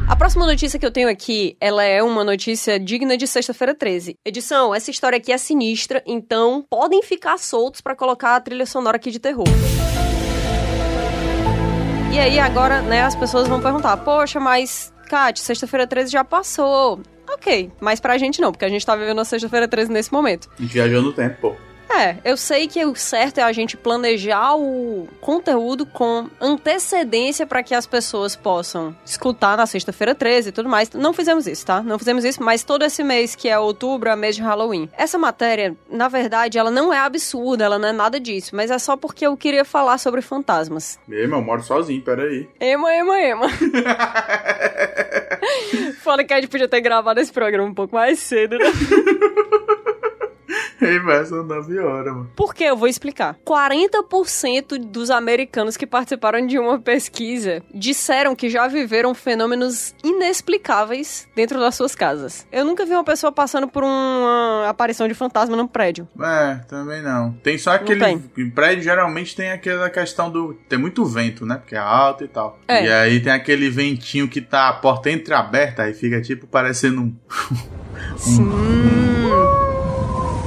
[0.09, 4.17] A próxima notícia que eu tenho aqui, ela é uma notícia digna de sexta-feira 13.
[4.25, 8.97] Edição, essa história aqui é sinistra, então podem ficar soltos pra colocar a trilha sonora
[8.97, 9.47] aqui de terror.
[12.13, 17.01] E aí agora, né, as pessoas vão perguntar: "Poxa, mas Kat, sexta-feira 13 já passou".
[17.33, 20.49] OK, mas pra gente não, porque a gente tá vivendo a sexta-feira 13 nesse momento.
[20.57, 21.55] A gente viajou no tempo, pô.
[21.89, 27.63] É, eu sei que o certo é a gente planejar o conteúdo com antecedência para
[27.63, 30.91] que as pessoas possam escutar na sexta-feira 13 e tudo mais.
[30.91, 31.81] Não fizemos isso, tá?
[31.81, 34.89] Não fizemos isso, mas todo esse mês que é outubro é mês de Halloween.
[34.97, 38.79] Essa matéria, na verdade, ela não é absurda, ela não é nada disso, mas é
[38.79, 40.99] só porque eu queria falar sobre fantasmas.
[41.09, 42.49] Ema, eu moro sozinho, peraí.
[42.59, 43.47] Ema, ema, ema.
[46.01, 48.65] Fala que a gente podia ter gravado esse programa um pouco mais cedo, né?
[50.81, 52.31] Ei, vai, são 9 horas, mano.
[52.35, 52.65] Por quê?
[52.65, 53.37] Eu vou explicar.
[53.45, 61.59] 40% dos americanos que participaram de uma pesquisa disseram que já viveram fenômenos inexplicáveis dentro
[61.59, 62.45] das suas casas.
[62.51, 66.07] Eu nunca vi uma pessoa passando por uma aparição de fantasma num prédio.
[66.21, 67.33] É, também não.
[67.43, 67.99] Tem só aquele.
[67.99, 68.49] tem.
[68.49, 70.53] Prédio geralmente tem aquela questão do.
[70.69, 71.57] Tem muito vento, né?
[71.57, 72.59] Porque é alto e tal.
[72.67, 72.85] É.
[72.85, 77.15] E aí tem aquele ventinho que tá a porta entreaberta, aí fica tipo parecendo um.
[78.17, 79.64] Sim.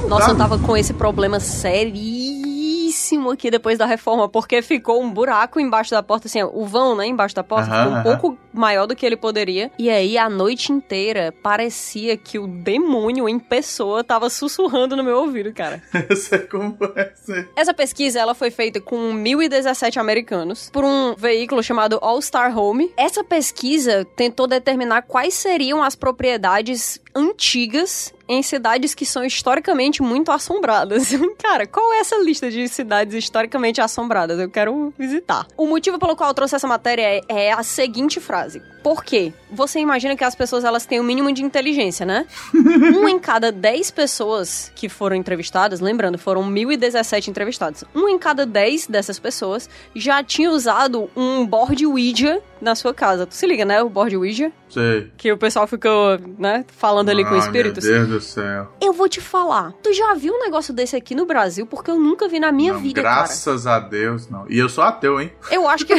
[0.09, 5.59] Nossa, eu tava com esse problema seríssimo aqui depois da reforma, porque ficou um buraco
[5.59, 8.03] embaixo da porta, assim, o vão, né, embaixo da porta, Aham, ficou um aham.
[8.03, 9.69] pouco maior do que ele poderia.
[9.77, 15.17] E aí, a noite inteira, parecia que o demônio em pessoa tava sussurrando no meu
[15.19, 15.81] ouvido, cara.
[16.09, 17.13] Eu sei como é.
[17.55, 22.91] Essa pesquisa ela foi feita com 1.017 americanos por um veículo chamado All Star Home.
[22.97, 30.31] Essa pesquisa tentou determinar quais seriam as propriedades antigas em cidades que são historicamente muito
[30.31, 31.09] assombradas.
[31.41, 34.39] Cara, qual é essa lista de cidades historicamente assombradas?
[34.39, 35.47] Eu quero visitar.
[35.57, 38.61] O motivo pelo qual eu trouxe essa matéria é, é a seguinte frase.
[38.83, 39.33] Por quê?
[39.51, 42.27] Você imagina que as pessoas elas têm o um mínimo de inteligência, né?
[42.53, 47.83] um em cada 10 pessoas que foram entrevistadas, lembrando, foram 1.017 entrevistados.
[47.95, 53.25] Um em cada 10 dessas pessoas já tinha usado um board Ouija na sua casa.
[53.25, 53.81] Tu se liga, né?
[53.81, 54.51] O board Ouija.
[54.69, 55.11] Sei.
[55.17, 57.85] Que o pessoal ficou, né, falando ali com espíritos.
[57.85, 58.67] Meu Deus do céu.
[58.81, 59.73] Eu vou te falar.
[59.83, 61.65] Tu já viu um negócio desse aqui no Brasil?
[61.65, 63.77] Porque eu nunca vi na minha não, vida, graças cara.
[63.77, 64.45] a Deus, não.
[64.49, 65.31] E eu sou ateu, hein?
[65.51, 65.93] Eu acho que...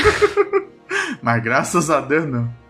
[1.22, 2.60] Mas graças a Deus, não.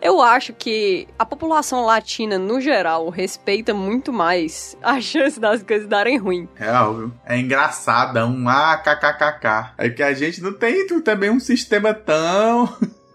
[0.00, 5.86] Eu acho que a população latina, no geral, respeita muito mais a chance das coisas
[5.86, 6.48] darem ruim.
[6.54, 7.12] Real, viu?
[7.24, 9.74] É engraçada, um AKKKK.
[9.78, 12.68] É que a gente não tem também um sistema tão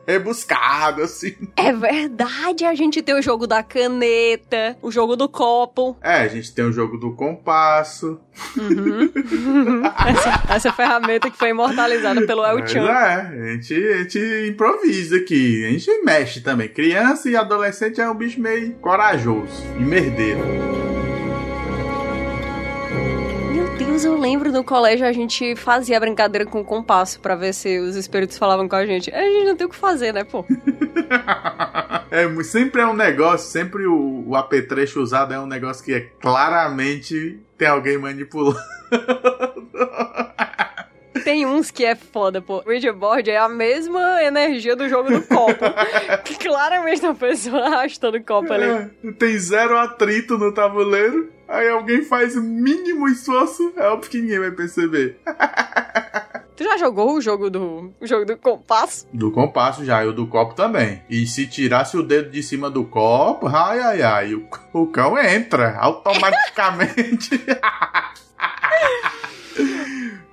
[0.07, 1.35] rebuscado, assim.
[1.57, 5.97] É verdade, a gente tem o jogo da caneta, o jogo do copo.
[6.01, 8.19] É, a gente tem o jogo do compasso.
[8.55, 9.81] Uhum.
[10.07, 12.87] essa, essa, ferramenta que foi imortalizada pelo El Chan.
[12.87, 16.69] É, a gente, a gente improvisa aqui, a gente mexe também.
[16.69, 20.96] Criança e adolescente é um bicho meio corajoso e merdeiro.
[23.97, 27.79] Deus, eu lembro no colégio a gente fazia brincadeira com o compasso para ver se
[27.79, 29.11] os espíritos falavam com a gente.
[29.11, 30.45] A gente não tem o que fazer, né, pô?
[32.11, 36.01] é, sempre é um negócio, sempre o, o apetrecho usado é um negócio que é
[36.01, 38.59] claramente tem alguém manipulando.
[41.19, 42.63] tem uns que é foda, pô.
[42.65, 45.65] O Board é a mesma energia do jogo do copo.
[46.23, 48.65] que claramente uma pessoa arrastando o copo ali.
[48.65, 51.29] É, tem zero atrito no tabuleiro.
[51.47, 55.17] Aí alguém faz o mínimo esforço, é óbvio que ninguém vai perceber.
[56.57, 59.07] Tu já jogou o jogo do o jogo do compasso?
[59.13, 61.03] Do compasso já, e o do copo também.
[61.07, 65.15] E se tirasse o dedo de cima do copo, ai ai ai, o, o cão
[65.19, 67.39] entra automaticamente.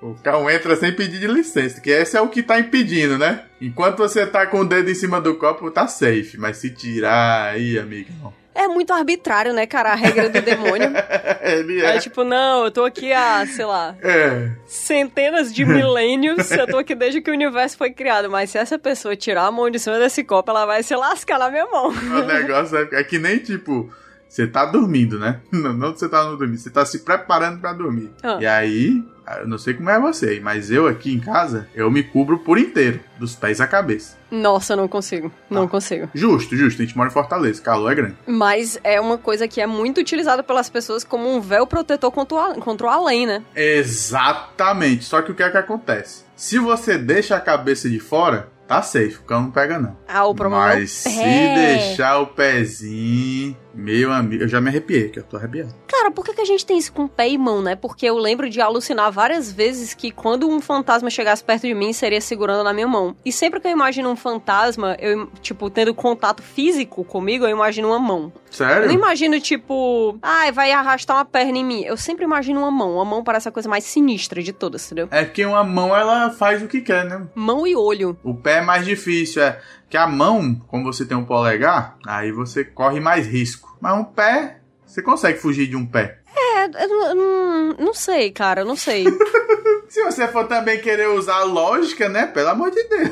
[0.05, 3.45] o cão entra sem pedir licença, que esse é o que tá impedindo, né?
[3.59, 6.37] Enquanto você tá com o dedo em cima do copo, tá safe.
[6.37, 8.11] Mas se tirar aí, amigo,
[8.55, 9.93] é muito arbitrário, né, cara?
[9.93, 10.93] A regra do demônio.
[11.43, 11.97] Ele é.
[11.97, 14.51] é tipo, não, eu tô aqui há, sei lá, é.
[14.67, 16.51] centenas de milênios.
[16.53, 18.31] eu tô aqui desde que o universo foi criado.
[18.31, 21.39] Mas se essa pessoa tirar a mão de cima desse copo, ela vai se lascar
[21.39, 21.89] na minha mão.
[21.89, 23.91] o negócio é, é que nem tipo.
[24.35, 25.41] Você tá dormindo, né?
[25.53, 28.11] Não, não você tá dormir, você tá se preparando para dormir.
[28.21, 28.39] Ah.
[28.41, 29.05] E aí,
[29.39, 32.59] eu não sei como é você, mas eu aqui em casa, eu me cubro por
[32.59, 34.17] inteiro, dos pés à cabeça.
[34.33, 35.31] Nossa, não consigo.
[35.49, 35.69] Não ah.
[35.69, 36.11] consigo.
[36.13, 36.83] Justo, justo.
[36.83, 38.17] A gente mora em Fortaleza, calor é grande.
[38.27, 42.37] Mas é uma coisa que é muito utilizada pelas pessoas como um véu protetor contra
[42.37, 43.41] o, contra o além, né?
[43.55, 45.05] Exatamente.
[45.05, 46.25] Só que o que é que acontece?
[46.35, 49.97] Se você deixa a cabeça de fora, tá safe, o cão não pega não.
[50.09, 54.69] Ah, o problema Mas é o se deixar o pezinho, meu amigo, eu já me
[54.69, 55.75] arrepiei, que eu tô arrepiado.
[55.87, 57.75] Cara, por que, que a gente tem isso com pé e mão, né?
[57.75, 61.93] Porque eu lembro de alucinar várias vezes que quando um fantasma chegasse perto de mim,
[61.93, 63.17] seria segurando na minha mão.
[63.25, 67.89] E sempre que eu imagino um fantasma, eu, tipo, tendo contato físico comigo, eu imagino
[67.89, 68.33] uma mão.
[68.51, 68.85] Sério?
[68.85, 71.83] Eu não imagino, tipo, ai, ah, vai arrastar uma perna em mim.
[71.83, 72.95] Eu sempre imagino uma mão.
[72.95, 75.09] Uma mão parece a coisa mais sinistra de todas, entendeu?
[75.11, 77.27] É que uma mão, ela faz o que quer, né?
[77.35, 78.17] Mão e olho.
[78.23, 79.61] O pé é mais difícil, é.
[79.95, 83.79] Que a mão, como você tem um polegar, aí você corre mais risco.
[83.81, 86.19] Mas um pé, você consegue fugir de um pé.
[86.37, 89.05] É, eu não, não sei, cara, eu não sei.
[89.89, 92.27] Se você for também querer usar a lógica, né?
[92.27, 93.11] Pelo amor de Deus.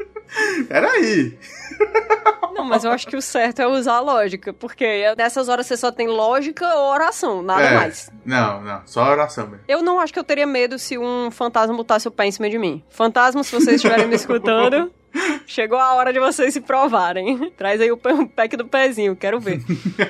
[0.66, 1.38] Peraí.
[2.54, 5.76] Não, mas eu acho que o certo é usar a lógica, porque nessas horas você
[5.76, 8.10] só tem lógica ou oração, nada é, mais.
[8.24, 9.64] Não, não, só oração mesmo.
[9.68, 12.48] Eu não acho que eu teria medo se um fantasma botasse o pé em cima
[12.48, 12.82] de mim.
[12.88, 14.90] Fantasma, se vocês estiverem me escutando,
[15.46, 17.50] Chegou a hora de vocês se provarem.
[17.56, 19.60] Traz aí o pack do pezinho, quero ver.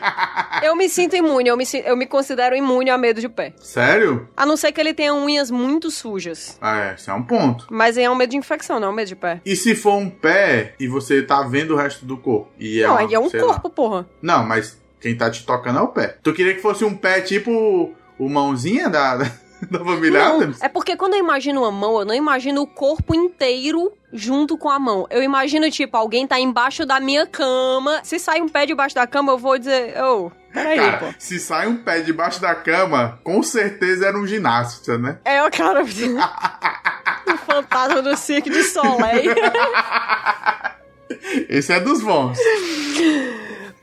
[0.62, 3.52] eu me sinto imune, eu me, eu me considero imune a medo de pé.
[3.58, 4.28] Sério?
[4.36, 6.58] A não ser que ele tenha unhas muito sujas.
[6.60, 7.66] Ah, é, isso é um ponto.
[7.70, 9.40] Mas é um medo de infecção, não é um medo de pé.
[9.44, 12.50] E se for um pé e você tá vendo o resto do corpo?
[12.58, 13.70] E é não, aí é um corpo, lá.
[13.70, 14.08] porra.
[14.20, 16.16] Não, mas quem tá te tocando é o pé.
[16.22, 19.30] Tu queria que fosse um pé tipo o mãozinha da
[19.70, 20.62] da família não, Adams?
[20.62, 24.68] É porque quando eu imagino uma mão, eu não imagino o corpo inteiro junto com
[24.68, 25.06] a mão.
[25.10, 28.00] Eu imagino, tipo, alguém tá embaixo da minha cama.
[28.02, 31.06] Se sai um pé debaixo da cama, eu vou dizer, ô, oh, peraí, cara, pô.
[31.18, 35.18] Se sai um pé debaixo da cama, com certeza era um ginasta, né?
[35.24, 35.82] É, o cara.
[35.82, 39.34] o fantasma do Cirque de Soleil.
[41.48, 42.38] Esse é dos bons.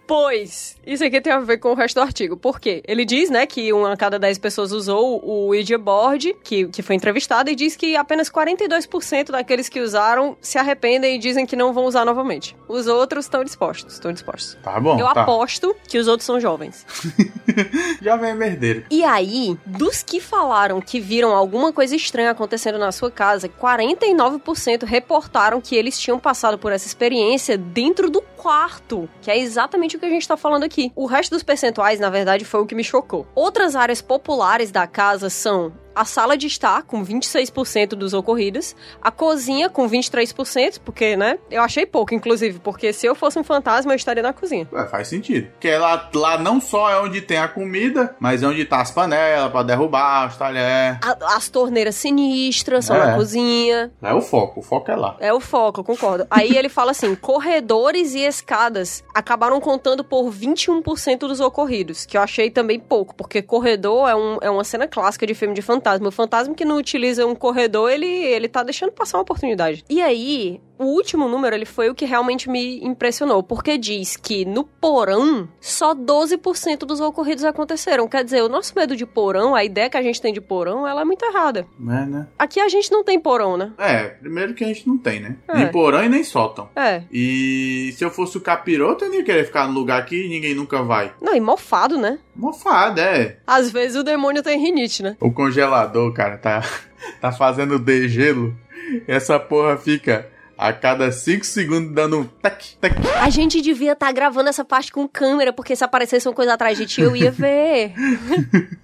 [0.05, 2.35] Pois, isso aqui tem a ver com o resto do artigo.
[2.35, 2.83] Por quê?
[2.85, 6.81] Ele diz, né, que uma a cada 10 pessoas usou o Ouija Board, que, que
[6.81, 11.55] foi entrevistado, e diz que apenas 42% daqueles que usaram se arrependem e dizem que
[11.55, 12.55] não vão usar novamente.
[12.67, 14.57] Os outros estão dispostos, estão dispostos.
[14.61, 14.99] Tá bom.
[14.99, 15.21] Eu tá.
[15.21, 16.85] aposto que os outros são jovens.
[18.01, 18.83] Jovem é merdeiro.
[18.89, 24.83] E aí, dos que falaram que viram alguma coisa estranha acontecendo na sua casa, 49%
[24.83, 29.99] reportaram que eles tinham passado por essa experiência dentro do quarto, que é exatamente o
[29.99, 30.91] que a gente tá falando aqui.
[30.97, 33.25] O resto dos percentuais, na verdade, foi o que me chocou.
[33.33, 39.11] Outras áreas populares da casa são a sala de estar, com 26% dos ocorridos, a
[39.11, 43.91] cozinha, com 23%, porque, né, eu achei pouco, inclusive, porque se eu fosse um fantasma,
[43.91, 44.67] eu estaria na cozinha.
[44.71, 45.47] Ué, faz sentido.
[45.51, 48.91] Porque lá, lá não só é onde tem a comida, mas é onde tá as
[48.91, 50.97] panelas pra derrubar, os talheres.
[51.21, 53.05] As torneiras sinistras são É.
[53.07, 53.91] na cozinha.
[54.01, 55.15] É o foco, o foco é lá.
[55.19, 56.25] É o foco, eu concordo.
[56.29, 62.21] Aí ele fala assim: corredores e escadas acabaram contando por 21% dos ocorridos, que eu
[62.21, 65.82] achei também pouco, porque corredor é, um, é uma cena clássica de filme de fantasma.
[66.07, 69.83] O fantasma que não utiliza um corredor, ele, ele tá deixando passar uma oportunidade.
[69.89, 70.61] E aí.
[70.83, 75.47] O último número, ele foi o que realmente me impressionou, porque diz que no porão,
[75.61, 78.05] só 12% dos ocorridos aconteceram.
[78.05, 80.85] Quer dizer, o nosso medo de porão, a ideia que a gente tem de porão,
[80.85, 81.65] ela é muito errada.
[81.79, 82.27] É, né?
[82.37, 83.71] Aqui a gente não tem porão, né?
[83.77, 85.37] É, primeiro que a gente não tem, né?
[85.47, 85.57] É.
[85.57, 86.67] Nem porão e nem sótão.
[86.75, 87.03] É.
[87.09, 90.53] E se eu fosse o capiroto, eu não ia querer ficar no lugar que ninguém
[90.53, 91.13] nunca vai.
[91.21, 92.19] Não, e mofado, né?
[92.35, 93.37] Mofada, é.
[93.47, 95.15] Às vezes o demônio tem rinite, né?
[95.21, 96.61] O congelador, cara, tá,
[97.21, 98.53] tá fazendo degelo.
[99.07, 102.95] Essa porra fica a cada 5 segundos dando um tac, tac.
[103.21, 106.77] A gente devia estar gravando essa parte com câmera, porque se aparecesse uma coisa atrás
[106.77, 107.93] de ti, eu ia ver.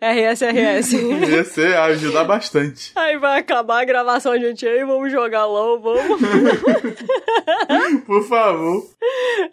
[0.00, 0.92] RS, RS.
[0.92, 2.92] Ia ser, ajudar bastante.
[2.96, 4.66] Aí vai acabar a gravação, gente.
[4.66, 6.20] Aí vamos jogar LOL, vamos.
[8.06, 8.88] Por favor.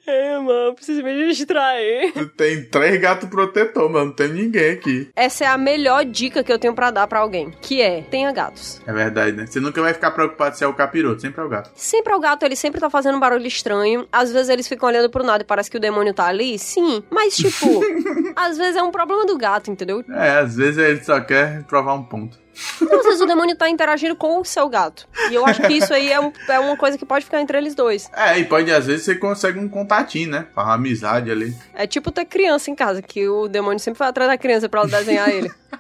[0.06, 2.13] É, mano, preciso me distrair.
[2.13, 4.08] Tu tem três gatos protetor, mano.
[4.08, 5.10] Não tem ninguém aqui.
[5.13, 8.32] Essa é a melhor dica que eu tenho pra dar pra alguém, que é, tenha
[8.32, 8.82] gatos.
[8.88, 9.45] É verdade, né?
[9.45, 11.66] Você nunca vai ficar preocupado se é o capiroto, sempre é o gato.
[11.75, 14.08] Sempre é o gato, ele sempre tá fazendo um barulho estranho.
[14.12, 16.58] Às vezes eles ficam olhando pro nada e parece que o demônio tá ali.
[16.58, 17.82] Sim, mas tipo,
[18.36, 20.03] às vezes é um problema do gato, entendeu?
[20.10, 22.38] É, às vezes ele só quer provar um ponto.
[22.82, 25.08] Às vezes o demônio tá interagindo com o seu gato.
[25.30, 27.56] E eu acho que isso aí é, um- é uma coisa que pode ficar entre
[27.56, 28.10] eles dois.
[28.15, 30.47] É, e pode, às vezes, você consegue um contatinho, né?
[30.56, 31.56] Uma amizade ali.
[31.75, 34.80] É tipo ter criança em casa, que o demônio sempre vai atrás da criança pra
[34.80, 35.51] ela desenhar ele.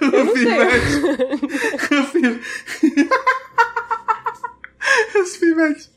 [0.00, 1.94] o pivete.
[1.94, 2.40] o pivete.
[5.20, 5.90] Os pivetes.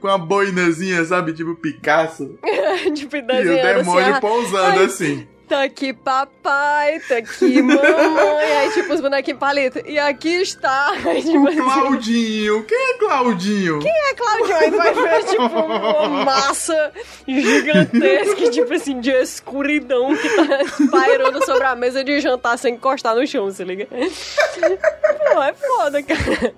[0.00, 1.32] Com a boinazinha, sabe?
[1.32, 2.38] Tipo Picasso.
[2.94, 4.84] tipo, E o desenhando demônio assim, pousando Ai.
[4.84, 5.28] assim.
[5.48, 9.80] Tá aqui papai, tá aqui mamãe, aí tipo os bonequinhos palito.
[9.86, 12.64] E aqui está, aí tipo O Claudinho.
[12.64, 13.78] Quem é Claudinho?
[13.82, 16.92] é Claudio, aí vai ver tipo uma massa
[17.26, 20.46] gigantesca, tipo assim, de escuridão que tá
[20.90, 23.86] pairando sobre a mesa de jantar sem encostar no chão, se liga?
[23.86, 26.54] Pô, é foda, cara.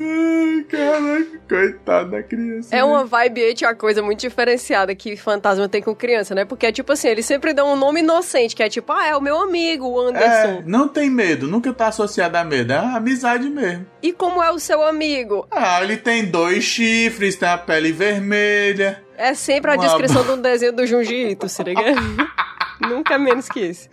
[0.00, 2.74] Ai, caraca, coitado da criança.
[2.74, 2.84] É né?
[2.84, 6.44] uma vibe et a coisa muito diferenciada que fantasma tem com criança, né?
[6.44, 9.16] Porque é tipo assim, eles sempre dão um nome inocente, que é tipo, ah, é
[9.16, 10.62] o meu amigo, o É, Anderson.
[10.66, 13.86] não tem medo, nunca tá associado a medo, é amizade mesmo.
[14.02, 15.46] E como é o seu amigo?
[15.50, 19.02] Ah, ele tem dois chifres, tem a pele vermelha.
[19.16, 21.80] É sempre a Uma descrição de um desenho do Junji Ito, se liga?
[22.88, 23.88] Nunca menos que isso.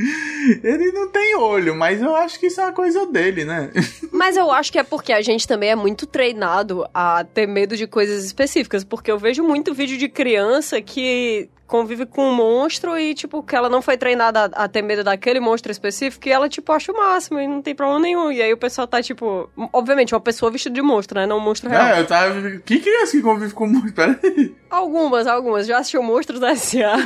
[0.64, 3.72] Ele não tem olho, mas eu acho que isso é uma coisa dele, né?
[4.12, 7.76] Mas eu acho que é porque a gente também é muito treinado a ter medo
[7.76, 8.84] de coisas específicas.
[8.84, 13.56] Porque eu vejo muito vídeo de criança que convive com um monstro e, tipo, que
[13.56, 16.92] ela não foi treinada a, a ter medo daquele monstro específico e ela, tipo, acha
[16.92, 18.30] o máximo e não tem problema nenhum.
[18.30, 19.50] E aí o pessoal tá, tipo...
[19.72, 21.26] Obviamente, uma pessoa vestida de monstro, né?
[21.26, 21.88] Não um monstro real.
[21.88, 22.60] É, eu tava.
[22.66, 23.94] Que criança que convive com muito?
[23.94, 24.54] Pera aí.
[24.70, 25.66] Algumas, algumas.
[25.66, 26.98] Já assistiu Monstros da S.A.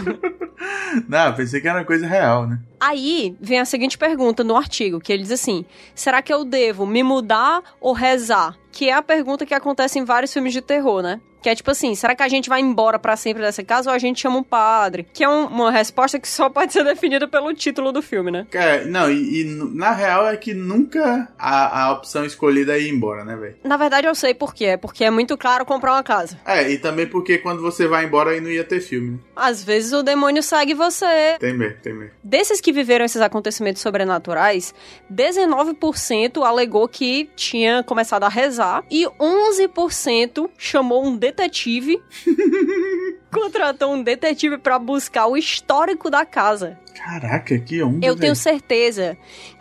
[1.08, 2.60] Não, pensei que era coisa real, né?
[2.80, 6.86] Aí vem a seguinte pergunta no artigo, que ele diz assim: será que eu devo
[6.86, 8.56] me mudar ou rezar?
[8.72, 11.20] Que é a pergunta que acontece em vários filmes de terror, né?
[11.46, 13.96] Que é tipo assim, será que a gente vai embora pra sempre dessa casa ou
[13.96, 15.06] a gente chama um padre?
[15.14, 18.48] Que é um- uma resposta que só pode ser definida pelo título do filme, né?
[18.52, 22.90] É, não, e, e na real é que nunca a, a opção escolhida é ir
[22.90, 23.58] embora, né, velho?
[23.64, 26.36] Na verdade eu sei por quê, é porque é muito claro comprar uma casa.
[26.44, 29.18] É, e também porque quando você vai embora aí não ia ter filme, né?
[29.36, 31.38] Às vezes o demônio segue você.
[31.40, 32.14] Tem mesmo, tem mesmo.
[32.24, 34.74] Desses que viveram esses acontecimentos sobrenaturais,
[35.12, 42.02] 19% alegou que tinha começado a rezar e 11% chamou um detetive
[43.32, 46.80] contratou um detetive pra buscar o histórico da casa.
[46.96, 48.36] Caraca, que onda, Eu tenho velho.
[48.36, 49.18] certeza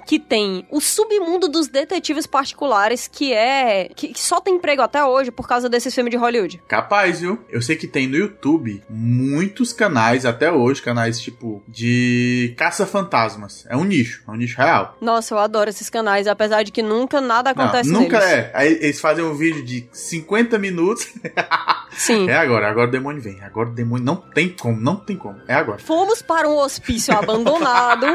[0.07, 3.89] que tem o submundo dos detetives particulares, que é.
[3.97, 6.61] Que, que só tem emprego até hoje por causa desses filmes de Hollywood.
[6.69, 7.43] Capaz, viu?
[7.49, 13.65] Eu sei que tem no YouTube muitos canais, até hoje, canais tipo de caça-fantasmas.
[13.69, 14.95] É um nicho, é um nicho real.
[15.01, 18.35] Nossa, eu adoro esses canais, apesar de que nunca nada Não, acontece nunca neles.
[18.35, 18.51] é.
[18.53, 21.09] Aí eles fazem um vídeo de 50 minutos.
[21.97, 22.29] Sim.
[22.29, 23.41] É agora, agora o demônio vem.
[23.43, 25.41] Agora o demônio não tem como, não tem como.
[25.49, 25.79] É agora.
[25.79, 28.07] Fomos para um hospício abandonado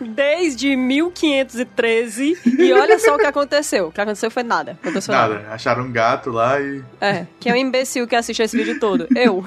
[0.00, 3.88] desde 1513 e olha só o que aconteceu.
[3.88, 4.78] O que aconteceu foi nada.
[4.82, 5.34] Aconteceu nada.
[5.34, 6.82] Nada, acharam um gato lá e.
[7.00, 9.06] É, que é um imbecil que assiste esse vídeo todo.
[9.16, 9.44] Eu.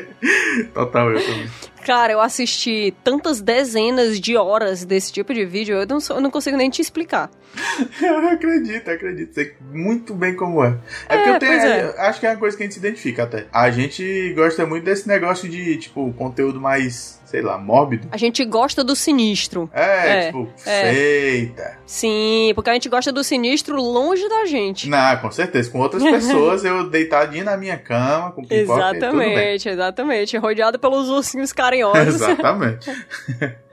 [0.74, 1.48] Total, eu também.
[1.84, 6.30] Cara, eu assisti tantas dezenas de horas desse tipo de vídeo, eu não, eu não
[6.30, 7.30] consigo nem te explicar.
[8.00, 9.34] Eu acredito, eu acredito.
[9.34, 10.76] Sei muito bem como é.
[11.08, 11.52] É, porque É, eu tenho.
[11.52, 11.94] é.
[12.08, 13.46] Acho que é uma coisa que a gente se identifica até.
[13.52, 18.08] A gente gosta muito desse negócio de, tipo, conteúdo mais, sei lá, mórbido.
[18.10, 19.70] A gente gosta do sinistro.
[19.72, 20.92] É, É, tipo, é.
[20.92, 21.78] feita.
[21.86, 24.88] Sim, porque a gente gosta do sinistro longe da gente.
[24.88, 25.70] Não, com certeza.
[25.70, 29.30] Com outras pessoas, eu deitadinho na minha cama, com pipoca e tudo bem.
[29.32, 30.36] Exatamente, exatamente.
[30.38, 32.14] Rodeado pelos ursinhos carinhosos.
[32.16, 32.90] Exatamente.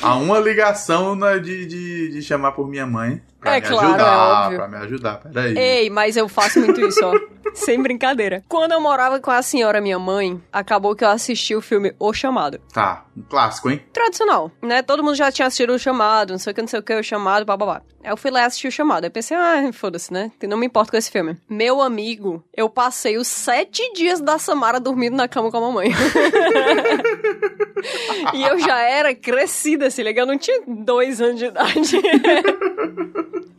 [0.00, 3.90] Há uma ligação de, de, de chamar por minha mãe pra É me claro, é
[3.90, 4.42] ajudar.
[4.44, 4.58] óbvio.
[4.58, 5.58] pra me ajudar, peraí.
[5.58, 7.12] Ei, mas eu faço muito isso, ó.
[7.54, 8.44] Sem brincadeira.
[8.48, 12.12] Quando eu morava com a senhora minha mãe, acabou que eu assisti o filme O
[12.12, 12.58] Chamado.
[12.72, 13.80] Tá, um clássico, hein?
[13.92, 14.82] Tradicional, né?
[14.82, 16.94] Todo mundo já tinha assistido O Chamado, não sei o que, não sei o que,
[16.94, 17.82] O Chamado, bababá.
[18.02, 19.04] Aí eu fui lá e assisti O Chamado.
[19.04, 20.32] Aí pensei, ah, foda-se, né?
[20.42, 21.36] Não me importo com esse filme.
[21.48, 25.92] Meu amigo, eu passei os sete dias da Samara dormindo na cama com a mamãe.
[28.34, 30.22] e eu já era crescida, se liga?
[30.22, 32.00] Eu não tinha dois anos de idade.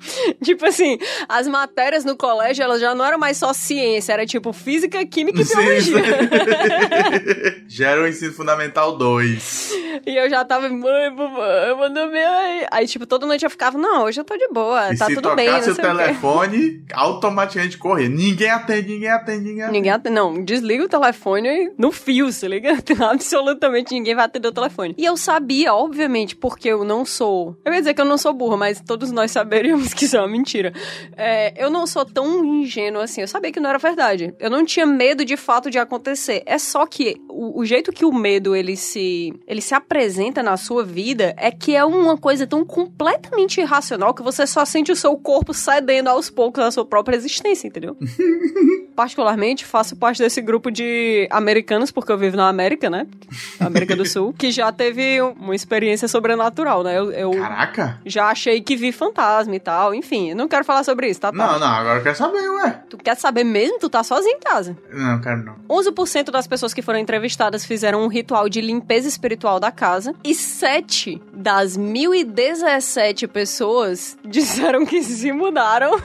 [0.43, 0.97] tipo assim,
[1.27, 5.41] as matérias no colégio, elas já não eram mais só ciência, era tipo física, química
[5.41, 6.03] e biologia.
[7.67, 9.44] Já era o ensino fundamental 2.
[10.05, 12.23] E eu já tava, mãe, mamãe, vou dormir
[12.71, 12.85] aí.
[12.85, 15.29] Tipo, toda noite eu ficava, não, hoje eu tô de boa, E tá se tudo
[15.29, 18.09] tocasse bem, o sei o telefone, automaticamente correr.
[18.09, 19.77] Ninguém atende, ninguém atende, ninguém atende.
[19.77, 22.77] Ninguém atende, não, desliga o telefone no fio, se liga?
[23.09, 24.95] Absolutamente ninguém vai atender o telefone.
[24.97, 27.57] E eu sabia, obviamente, porque eu não sou.
[27.65, 30.19] Eu ia dizer que eu não sou burra, mas todos nós saberíamos que isso é
[30.19, 30.73] uma mentira.
[31.15, 33.21] É, eu não sou tão ingênua assim.
[33.21, 34.33] Eu sabia que não era verdade.
[34.39, 36.43] Eu não tinha medo de fato de acontecer.
[36.45, 40.57] É só que o, o jeito que o medo ele se, ele se apresenta na
[40.57, 44.95] sua vida é que é uma coisa tão completamente irracional que você só sente o
[44.95, 47.95] seu corpo cedendo aos poucos à sua própria existência, entendeu?
[48.95, 53.05] particularmente, faço parte desse grupo de americanos, porque eu vivo na América, né?
[53.59, 56.97] América do Sul, que já teve um- uma experiência sobrenatural, né?
[56.97, 57.99] Eu, eu Caraca.
[58.05, 59.93] já achei que vi fantasma e tal.
[59.93, 61.31] Enfim, não quero falar sobre isso, tá?
[61.31, 62.83] Não, não, agora eu quero saber, ué.
[62.89, 63.79] Tu quer saber mesmo?
[63.79, 64.77] Tu tá sozinho em casa.
[64.91, 65.55] Não, quero não.
[65.69, 69.24] 11% das pessoas que foram entrevistadas fizeram um ritual de limpeza espiritual
[69.59, 70.13] da casa.
[70.23, 75.95] E 7 das 1.017 pessoas disseram que se mudaram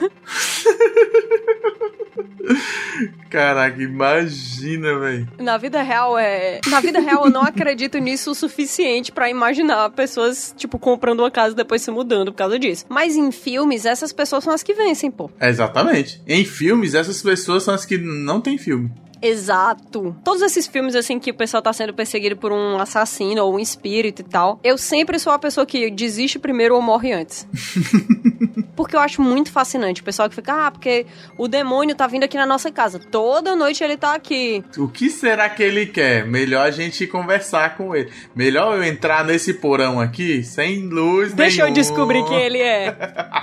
[3.29, 5.27] Caraca, imagina, velho.
[5.39, 6.59] Na vida real é.
[6.67, 11.31] Na vida real eu não acredito nisso o suficiente pra imaginar pessoas, tipo, comprando uma
[11.31, 12.85] casa e depois se mudando por causa disso.
[12.89, 15.29] Mas em filmes, essas pessoas são as que vencem, pô.
[15.39, 16.21] Exatamente.
[16.27, 18.91] Em filmes, essas pessoas são as que não tem filme.
[19.21, 20.15] Exato.
[20.23, 23.59] Todos esses filmes, assim, que o pessoal tá sendo perseguido por um assassino ou um
[23.59, 27.47] espírito e tal, eu sempre sou a pessoa que desiste primeiro ou morre antes.
[28.75, 30.01] porque eu acho muito fascinante.
[30.01, 31.05] O pessoal que fica, ah, porque
[31.37, 32.99] o demônio tá vindo aqui na nossa casa.
[32.99, 34.63] Toda noite ele tá aqui.
[34.77, 36.25] O que será que ele quer?
[36.25, 38.11] Melhor a gente conversar com ele.
[38.35, 42.95] Melhor eu entrar nesse porão aqui, sem luz Deixa eu descobrir quem ele é.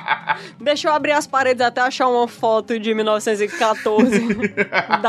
[0.61, 4.21] Deixa eu abrir as paredes até achar uma foto de 1914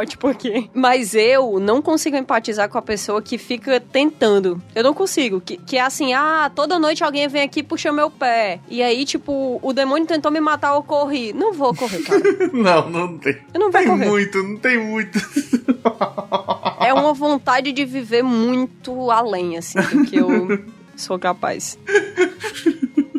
[0.00, 0.70] daguerreótipo aqui.
[0.74, 4.60] Mas eu não consigo empatizar com a pessoa que fica tentando.
[4.74, 5.40] Eu não consigo.
[5.40, 8.60] Que, que é assim, ah, toda noite alguém vem aqui e puxa meu pé.
[8.68, 11.32] E aí, tipo, o demônio tentou me matar, eu corri.
[11.32, 12.20] Não vou correr, cara.
[12.52, 13.36] Não, não tem.
[13.54, 14.06] Eu não vou Tem correr.
[14.08, 15.18] muito, não tem muito.
[16.80, 20.58] É uma vontade de viver muito além, assim, do que eu
[20.96, 21.78] sou capaz.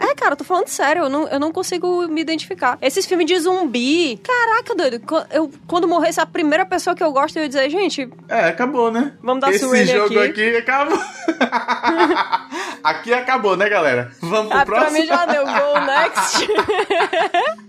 [0.00, 2.78] É, cara, eu tô falando sério, eu não, eu não consigo me identificar.
[2.80, 5.00] Esses filmes de zumbi, caraca, doido.
[5.30, 8.90] Eu, quando morresse a primeira pessoa que eu gosto, eu ia dizer, gente, É, acabou,
[8.90, 9.12] né?
[9.22, 10.18] Vamos dar Esse jogo aqui.
[10.18, 10.98] aqui, acabou.
[12.82, 14.10] aqui acabou, né, galera?
[14.20, 15.00] Vamos pro ah, pra próximo.
[15.00, 16.48] mim já deu go next.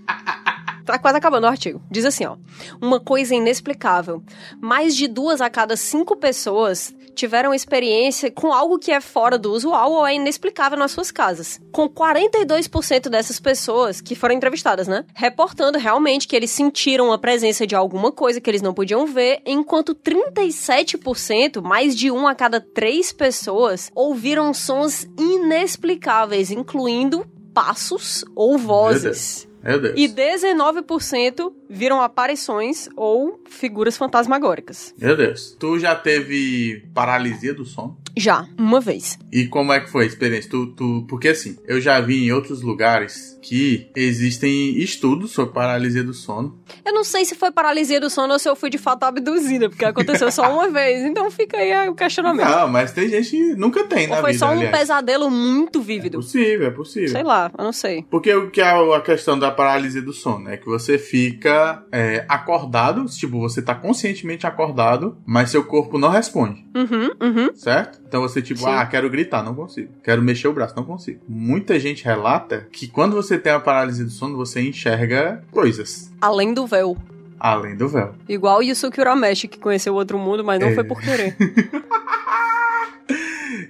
[0.84, 1.80] Tá quase acabando o artigo.
[1.92, 2.38] Diz assim, ó.
[2.82, 4.24] Uma coisa inexplicável.
[4.60, 9.52] Mais de duas a cada cinco pessoas tiveram experiência com algo que é fora do
[9.52, 11.60] usual ou é inexplicável nas suas casas.
[11.72, 15.06] Com 42% dessas pessoas que foram entrevistadas, né?
[15.14, 19.42] Reportando realmente que eles sentiram a presença de alguma coisa que eles não podiam ver,
[19.46, 28.58] enquanto 37%, mais de um a cada três pessoas, ouviram sons inexplicáveis, incluindo passos ou
[28.58, 29.51] vozes.
[29.64, 29.94] Meu Deus.
[29.98, 34.94] E 19% viram aparições ou figuras fantasmagóricas.
[34.98, 35.56] Meu Deus.
[35.60, 37.98] Tu já teve paralisia do sono?
[38.18, 39.18] Já, uma vez.
[39.32, 40.50] E como é que foi a experiência?
[40.50, 46.04] Tu, tu, porque assim, eu já vi em outros lugares que existem estudos sobre paralisia
[46.04, 46.60] do sono.
[46.86, 49.70] Eu não sei se foi paralisia do sono ou se eu fui de fato abduzida,
[49.70, 51.04] porque aconteceu só uma vez.
[51.06, 52.50] Então fica aí o questionamento.
[52.50, 54.78] Não, mas tem gente que nunca tem na foi vida, só um aliás.
[54.78, 56.18] pesadelo muito É vívido.
[56.18, 57.10] possível, é possível.
[57.10, 58.06] Sei lá, eu não sei.
[58.10, 60.50] Porque o que é a questão da paralisia do sono?
[60.50, 66.10] É que você fica é, acordado, tipo, você tá conscientemente acordado, mas seu corpo não
[66.10, 67.50] responde, Uhum, uhum.
[67.56, 68.01] certo?
[68.12, 68.66] Então você, tipo, Sim.
[68.68, 69.88] ah, quero gritar, não consigo.
[70.04, 71.22] Quero mexer o braço, não consigo.
[71.30, 76.54] Muita gente relata que quando você tem a paralisia do sono, você enxerga coisas Além
[76.54, 76.98] do véu.
[77.40, 78.14] além do véu.
[78.28, 80.76] Igual o Yusuke Urameshi, que conheceu outro mundo, mas não É.
[80.76, 81.38] foi por querer.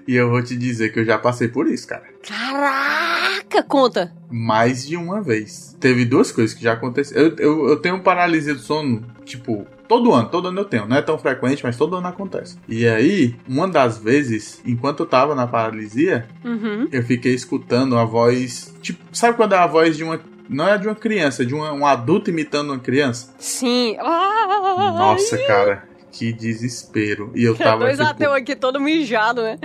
[0.08, 2.04] E eu vou te dizer que eu já passei por isso, cara.
[2.28, 4.12] Caraca, conta.
[4.30, 5.76] mais de uma vez.
[5.80, 7.22] Teve duas coisas que já aconteceram.
[7.22, 10.88] Eu, eu, eu tenho paralisia do sono, tipo, todo ano, todo ano eu tenho.
[10.88, 12.58] Não é tão frequente, mas todo ano acontece.
[12.66, 16.88] E aí, uma das vezes, enquanto eu tava na paralisia, Uhum.
[16.94, 18.74] eu fiquei escutando a voz.
[18.82, 20.18] Tipo, sabe quando é a voz de uma.
[20.48, 23.34] Não é de uma criança, é de uma- um adulto imitando uma criança?
[23.38, 23.98] Sim.
[24.00, 25.84] Ah, Nossa, cara.
[26.10, 27.30] Que desespero.
[27.36, 27.80] E eu tava.
[27.86, 29.58] Dois tipo, ateus aqui todo mijado, né?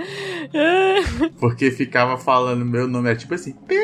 [1.39, 3.77] Porque ficava falando meu nome, é tipo assim, Pedro!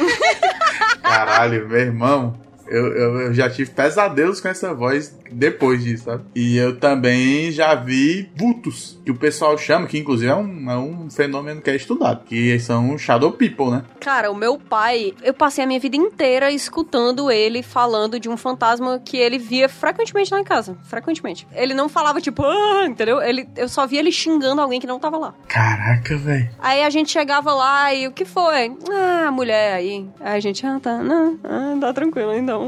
[1.02, 2.34] Caralho, meu irmão,
[2.70, 6.24] eu, eu, eu já tive pesadelos com essa voz depois disso, sabe?
[6.34, 10.76] E eu também já vi vultos, que o pessoal chama, que inclusive é um, é
[10.76, 13.84] um fenômeno que é estudado, que são shadow people, né?
[14.00, 18.36] Cara, o meu pai, eu passei a minha vida inteira escutando ele falando de um
[18.36, 20.76] fantasma que ele via frequentemente lá em casa.
[20.84, 21.46] Frequentemente.
[21.52, 23.20] Ele não falava tipo, ah, entendeu?
[23.20, 25.34] Ele, eu só via ele xingando alguém que não tava lá.
[25.48, 26.50] Caraca, velho.
[26.58, 28.72] Aí a gente chegava lá e o que foi?
[28.90, 30.06] Ah, mulher aí.
[30.20, 32.59] Aí a gente, ah, tá, não, ah, tá tranquilo, então.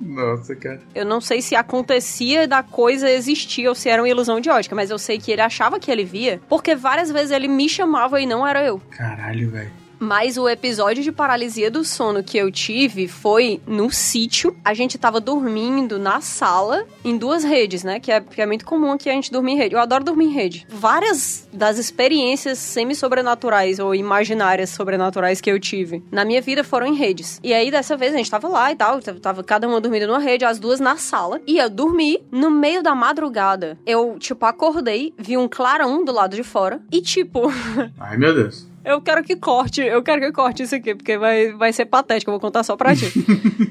[0.00, 0.80] Nossa, cara.
[0.94, 4.74] Eu não sei se acontecia da coisa existir ou se era uma ilusão de ótica,
[4.74, 8.20] mas eu sei que ele achava que ele via, porque várias vezes ele me chamava
[8.20, 8.80] e não era eu.
[8.90, 9.87] Caralho, velho.
[9.98, 14.56] Mas o episódio de paralisia do sono que eu tive foi no sítio.
[14.64, 18.00] A gente tava dormindo na sala em duas redes, né?
[18.00, 19.74] Que é, que é muito comum aqui a gente dormir em rede.
[19.74, 20.66] Eu adoro dormir em rede.
[20.68, 26.94] Várias das experiências semi-sobrenaturais ou imaginárias sobrenaturais que eu tive na minha vida foram em
[26.94, 27.40] redes.
[27.42, 30.18] E aí dessa vez a gente tava lá e tal, tava cada uma dormindo numa
[30.18, 31.40] rede, as duas na sala.
[31.46, 33.78] E eu dormi no meio da madrugada.
[33.86, 37.50] Eu, tipo, acordei, vi um clarão do lado de fora e, tipo.
[37.98, 38.67] Ai, meu Deus.
[38.84, 42.30] Eu quero que corte, eu quero que corte isso aqui, porque vai, vai ser patético,
[42.30, 43.06] eu vou contar só pra ti.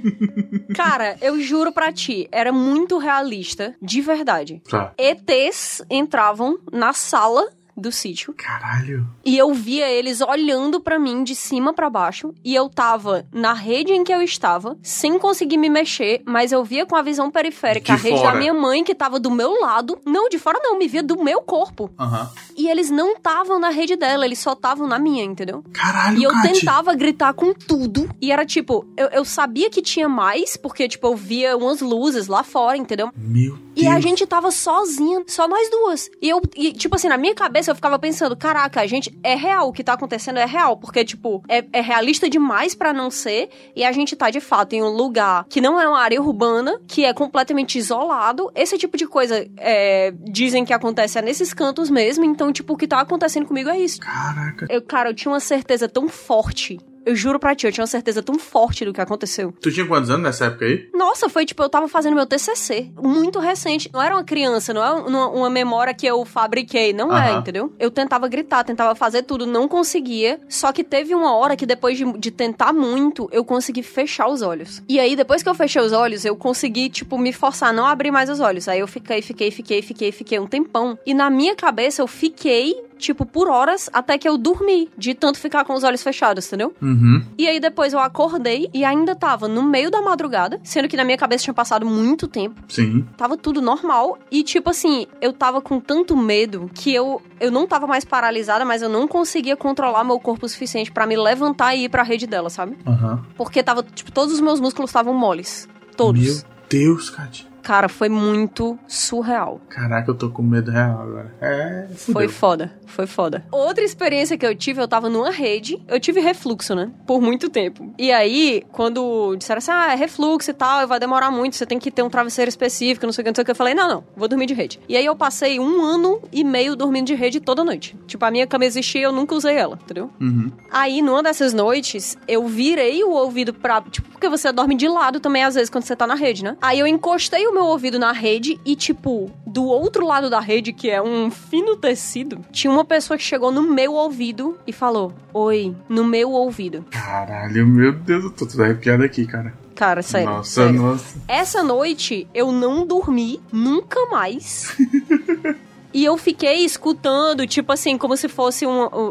[0.76, 4.62] Cara, eu juro pra ti, era muito realista, de verdade.
[4.70, 4.94] Tá.
[4.98, 7.48] ETs entravam na sala
[7.78, 9.08] do sítio Caralho.
[9.24, 13.54] e eu via eles olhando pra mim de cima pra baixo e eu tava na
[13.54, 17.30] rede em que eu estava, sem conseguir me mexer, mas eu via com a visão
[17.30, 18.32] periférica De a rede fora.
[18.34, 20.00] da minha mãe que tava do meu lado.
[20.06, 21.90] Não, de fora não, me via do meu corpo.
[22.00, 22.30] Aham.
[22.56, 25.64] E eles não estavam na rede dela, eles só estavam na minha, entendeu?
[25.72, 28.10] Caralho, E eu tentava gritar com tudo.
[28.20, 32.28] E era tipo, eu, eu sabia que tinha mais, porque, tipo, eu via umas luzes
[32.28, 33.12] lá fora, entendeu?
[33.16, 33.68] Meu Deus.
[33.76, 36.10] E a gente tava sozinha, só nós duas.
[36.22, 39.36] E eu, e, tipo assim, na minha cabeça eu ficava pensando, caraca, a gente é
[39.36, 43.10] real, o que tá acontecendo é real, porque, tipo, é, é realista demais pra não
[43.10, 46.22] ser, e a gente tá de fato em um lugar que não é uma área
[46.22, 48.52] urbana, que é completamente isolado.
[48.56, 52.78] Esse tipo de coisa é, dizem que acontece é nesses cantos mesmo, então, tipo, o
[52.78, 54.00] que tá acontecendo comigo é isso.
[54.00, 54.68] Caraca.
[54.70, 56.80] Eu, cara, eu tinha uma certeza tão forte.
[57.08, 59.54] Eu juro pra ti, eu tinha uma certeza tão forte do que aconteceu.
[59.62, 60.90] Tu tinha quantos anos nessa época aí?
[60.94, 62.92] Nossa, foi tipo, eu tava fazendo meu TCC.
[63.02, 63.90] Muito recente.
[63.94, 66.92] Não era uma criança, não é uma, uma memória que eu fabriquei.
[66.92, 67.74] Não é, entendeu?
[67.80, 70.38] Eu tentava gritar, tentava fazer tudo, não conseguia.
[70.50, 74.42] Só que teve uma hora que depois de, de tentar muito, eu consegui fechar os
[74.42, 74.84] olhos.
[74.90, 77.86] E aí, depois que eu fechei os olhos, eu consegui, tipo, me forçar a não
[77.86, 78.68] abrir mais os olhos.
[78.68, 81.00] Aí eu fiquei, fiquei, fiquei, fiquei, fiquei um tempão.
[81.06, 85.40] E na minha cabeça, eu fiquei tipo, por horas até que eu dormi, de tanto
[85.40, 86.74] ficar com os olhos fechados, entendeu?
[86.82, 87.24] Uhum.
[87.38, 91.04] E aí depois eu acordei e ainda tava no meio da madrugada, sendo que na
[91.04, 92.62] minha cabeça tinha passado muito tempo.
[92.68, 93.06] Sim.
[93.16, 97.68] Tava tudo normal e tipo assim, eu tava com tanto medo que eu eu não
[97.68, 101.76] tava mais paralisada, mas eu não conseguia controlar meu corpo o suficiente pra me levantar
[101.76, 102.78] e ir pra rede dela, sabe?
[102.86, 103.24] Aham.
[103.36, 106.22] Porque tava tipo todos os meus músculos estavam moles, todos.
[106.22, 107.48] Meu Deus, Kati.
[107.68, 109.60] Cara, foi muito surreal.
[109.68, 111.36] Caraca, eu tô com medo real agora.
[111.42, 112.14] É, fudeu.
[112.14, 113.46] Foi foda, foi foda.
[113.52, 116.90] Outra experiência que eu tive, eu tava numa rede, eu tive refluxo, né?
[117.06, 117.94] Por muito tempo.
[117.98, 121.78] E aí, quando disseram assim, ah, é refluxo e tal, vai demorar muito, você tem
[121.78, 123.74] que ter um travesseiro específico, não sei o que, não sei o que, eu falei,
[123.74, 124.80] não, não, vou dormir de rede.
[124.88, 127.98] E aí eu passei um ano e meio dormindo de rede toda noite.
[128.08, 130.10] Tipo, a minha cama existia eu nunca usei ela, entendeu?
[130.22, 130.54] Uhum.
[130.72, 133.82] Aí, numa dessas noites, eu virei o ouvido pra.
[133.82, 136.56] Tipo, porque você dorme de lado também, às vezes, quando você tá na rede, né?
[136.62, 140.72] Aí eu encostei o meu ouvido na rede e, tipo, do outro lado da rede,
[140.72, 145.12] que é um fino tecido, tinha uma pessoa que chegou no meu ouvido e falou:
[145.34, 146.86] Oi, no meu ouvido.
[146.92, 149.54] Caralho, meu Deus, eu tô tudo arrepiado aqui, cara.
[149.74, 150.30] Cara, sério.
[150.30, 150.82] Nossa, sério.
[150.82, 151.20] nossa.
[151.28, 154.76] Essa noite eu não dormi nunca mais.
[155.94, 158.66] E eu fiquei escutando, tipo assim, como se fosse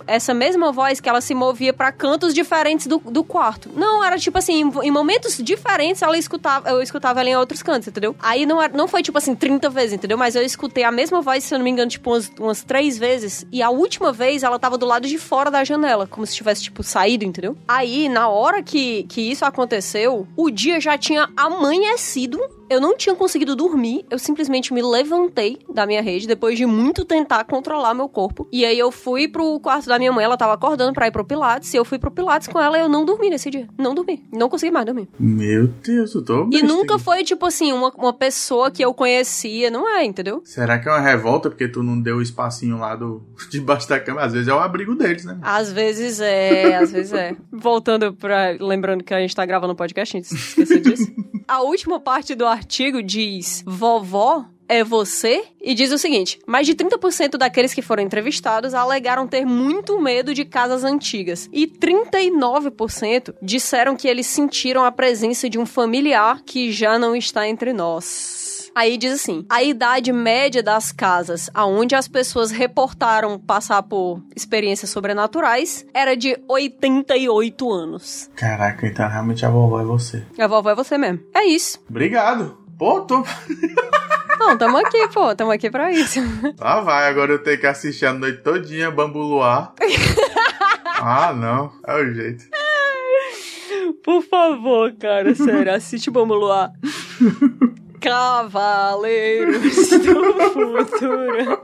[0.07, 3.71] essa mesma voz que ela se movia pra cantos diferentes do, do quarto.
[3.75, 7.63] Não, era tipo assim, em, em momentos diferentes ela escutava, eu escutava ela em outros
[7.63, 8.15] cantos, entendeu?
[8.21, 10.19] Aí não, era, não foi tipo assim 30 vezes, entendeu?
[10.19, 12.99] Mas eu escutei a mesma voz, se eu não me engano, tipo umas, umas três
[12.99, 13.47] vezes.
[13.51, 16.63] E a última vez ela tava do lado de fora da janela, como se tivesse,
[16.63, 17.57] tipo, saído, entendeu?
[17.67, 22.41] Aí, na hora que, que isso aconteceu, o dia já tinha amanhecido.
[22.69, 27.05] Eu não tinha conseguido dormir, eu simplesmente me levantei da minha rede depois de muito
[27.05, 28.49] tentar controlar meu corpo.
[28.51, 31.25] E aí eu fui pro quarto da minha mãe, ela tava acordando pra ir pro
[31.25, 33.69] Pilates, e eu fui pro Pilates com ela e eu não dormi nesse dia.
[33.79, 34.25] Não dormi.
[34.33, 35.09] Não consegui mais dormir.
[35.19, 39.71] Meu Deus, eu tô E nunca foi, tipo assim, uma, uma pessoa que eu conhecia,
[39.71, 40.43] não é, entendeu?
[40.45, 44.01] Será que é uma revolta porque tu não deu o espacinho lá do debaixo da
[44.01, 44.23] cama?
[44.23, 45.39] Às vezes é o abrigo deles, né?
[45.43, 47.37] Às vezes é, às vezes é.
[47.53, 48.57] Voltando pra.
[48.59, 51.13] Lembrando que a gente tá gravando um podcast, a gente esqueceu disso.
[51.49, 55.45] A última parte do artigo diz: Vovó é você?
[55.63, 60.35] E diz o seguinte: mais de 30% daqueles que foram entrevistados alegaram ter muito medo
[60.35, 61.49] de casas antigas.
[61.53, 67.47] E 39% disseram que eles sentiram a presença de um familiar que já não está
[67.47, 68.46] entre nós.
[68.77, 74.91] Aí diz assim: a idade média das casas aonde as pessoas reportaram passar por experiências
[74.91, 78.31] sobrenaturais era de 88 anos.
[78.37, 80.23] Caraca, então realmente a vovó é você.
[80.39, 81.21] A vovó é você mesmo.
[81.35, 81.83] É isso.
[81.89, 82.59] Obrigado.
[82.79, 83.25] Pô, tô...
[84.39, 86.21] Não, tamo aqui, pô, tamo aqui pra isso.
[86.61, 89.73] Ah, vai, agora eu tenho que assistir a noite todinha Bambu Luar.
[91.01, 91.73] ah, não.
[91.87, 92.45] É o jeito.
[94.05, 96.71] Por favor, cara, sério, assiste Vamos Luar.
[98.11, 101.59] Cavaleiros do futuro.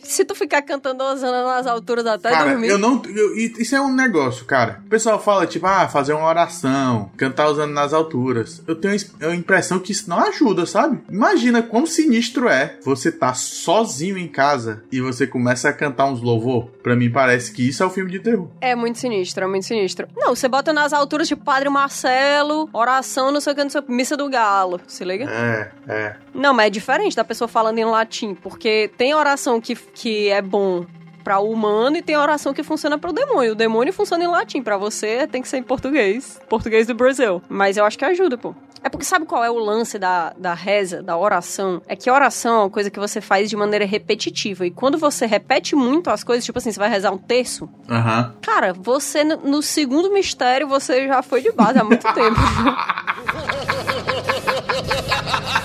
[0.00, 2.68] Se tu ficar cantando Osana nas alturas até Cara, dormir.
[2.68, 3.02] eu não.
[3.14, 4.80] eu- isso é um negócio, cara.
[4.86, 8.62] O pessoal fala, tipo, ah, fazer uma oração, cantar usando nas alturas.
[8.66, 10.98] Eu tenho a impressão que isso não ajuda, sabe?
[11.10, 16.22] Imagina quão sinistro é você tá sozinho em casa e você começa a cantar uns
[16.22, 16.68] louvor.
[16.82, 18.48] Pra mim parece que isso é o filme de terror.
[18.62, 20.08] É muito sinistro, é muito sinistro.
[20.16, 23.80] Não, você bota nas alturas de Padre Marcelo, oração, não sei o que, não sei
[23.80, 25.24] o que, missa do galo, se liga?
[25.28, 25.57] É,
[25.88, 26.16] é.
[26.34, 30.42] Não, mas é diferente da pessoa falando em latim, porque tem oração que, que é
[30.42, 30.84] bom
[31.28, 33.52] pra o humano e tem oração que funciona pro demônio.
[33.52, 36.40] O demônio funciona em latim, pra você tem que ser em português.
[36.48, 37.42] Português do Brasil.
[37.50, 38.54] Mas eu acho que ajuda, pô.
[38.82, 41.82] É porque sabe qual é o lance da, da reza, da oração?
[41.86, 44.64] É que a oração é uma coisa que você faz de maneira repetitiva.
[44.64, 48.32] E quando você repete muito as coisas, tipo assim, você vai rezar um terço, Aham.
[48.40, 52.40] cara, você no, no segundo mistério você já foi de base há muito tempo.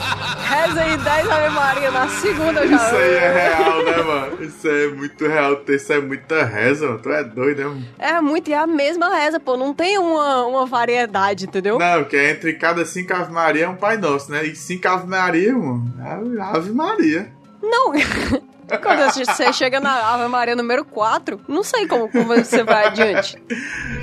[0.63, 2.75] Reza aí 10 Ave Maria na segunda já.
[2.77, 4.43] Isso aí é real, né, mano?
[4.43, 5.61] Isso aí é muito real.
[5.67, 6.99] Isso é muita reza, mano.
[6.99, 7.85] Tu é doido, né, mano?
[7.99, 9.57] É muito, e é a mesma reza, pô.
[9.57, 11.77] Não tem uma, uma variedade, entendeu?
[11.77, 14.45] Não, que é entre cada cinco Ave Maria é um Pai Nosso, né?
[14.45, 17.29] E cinco Ave Maria, mano, é Ave Maria.
[17.61, 17.91] Não.
[18.81, 23.37] Quando você chega na Ave Maria número 4, não sei como, como você vai adiante.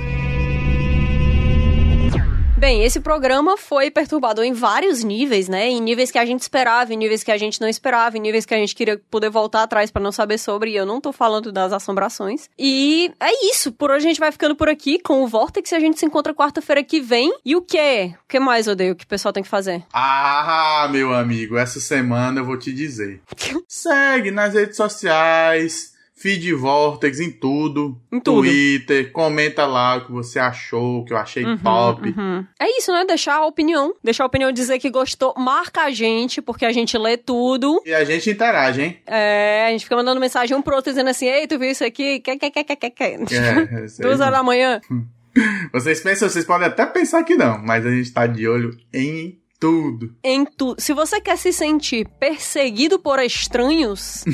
[2.61, 5.67] Bem, esse programa foi perturbador em vários níveis, né?
[5.67, 8.45] Em níveis que a gente esperava, em níveis que a gente não esperava, em níveis
[8.45, 11.11] que a gente queria poder voltar atrás pra não saber sobre, e eu não tô
[11.11, 12.47] falando das assombrações.
[12.59, 15.75] E é isso, por hoje a gente vai ficando por aqui com o Vortex e
[15.75, 17.33] a gente se encontra quarta-feira que vem.
[17.43, 18.13] E o quê?
[18.23, 19.83] O que mais, odeio, que o pessoal tem que fazer?
[19.91, 23.23] Ah, meu amigo, essa semana eu vou te dizer.
[23.67, 25.90] Segue nas redes sociais,
[26.21, 27.99] feed Vortex em tudo.
[28.11, 28.41] Em tudo.
[28.41, 32.09] Twitter, comenta lá o que você achou, o que eu achei Uhum, top.
[32.09, 32.45] uhum.
[32.59, 33.03] É isso, né?
[33.05, 33.95] Deixar a opinião.
[34.03, 35.33] Deixar a opinião dizer que gostou.
[35.37, 37.81] Marca a gente, porque a gente lê tudo.
[37.85, 39.01] E a gente interage, hein?
[39.07, 41.83] É, a gente fica mandando mensagem um pro outro dizendo assim: Ei, tu viu isso
[41.83, 42.19] aqui?
[42.19, 43.11] Quer, quer, quer, quer, quer, quer.
[43.33, 43.87] É, aí.
[43.99, 44.79] Duas horas da manhã.
[45.71, 49.39] Vocês pensam, vocês podem até pensar que não, mas a gente tá de olho em
[49.61, 50.13] tudo.
[50.21, 50.75] Em tu...
[50.77, 54.25] Se você quer se sentir perseguido por estranhos,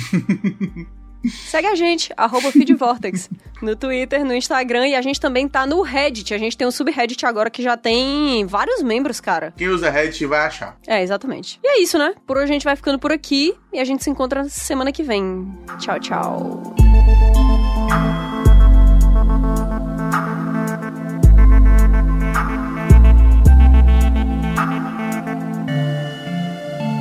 [1.30, 3.30] Segue a gente, arroba feedvortex,
[3.62, 6.34] no Twitter, no Instagram e a gente também tá no Reddit.
[6.34, 9.54] A gente tem um subreddit agora que já tem vários membros, cara.
[9.58, 10.78] Quem usa Reddit vai achar.
[10.86, 11.60] É, exatamente.
[11.64, 12.14] E é isso, né?
[12.26, 15.04] Por hoje a gente vai ficando por aqui e a gente se encontra semana que
[15.04, 15.48] vem.
[15.80, 16.76] Tchau, tchau.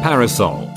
[0.02, 0.75] Parasol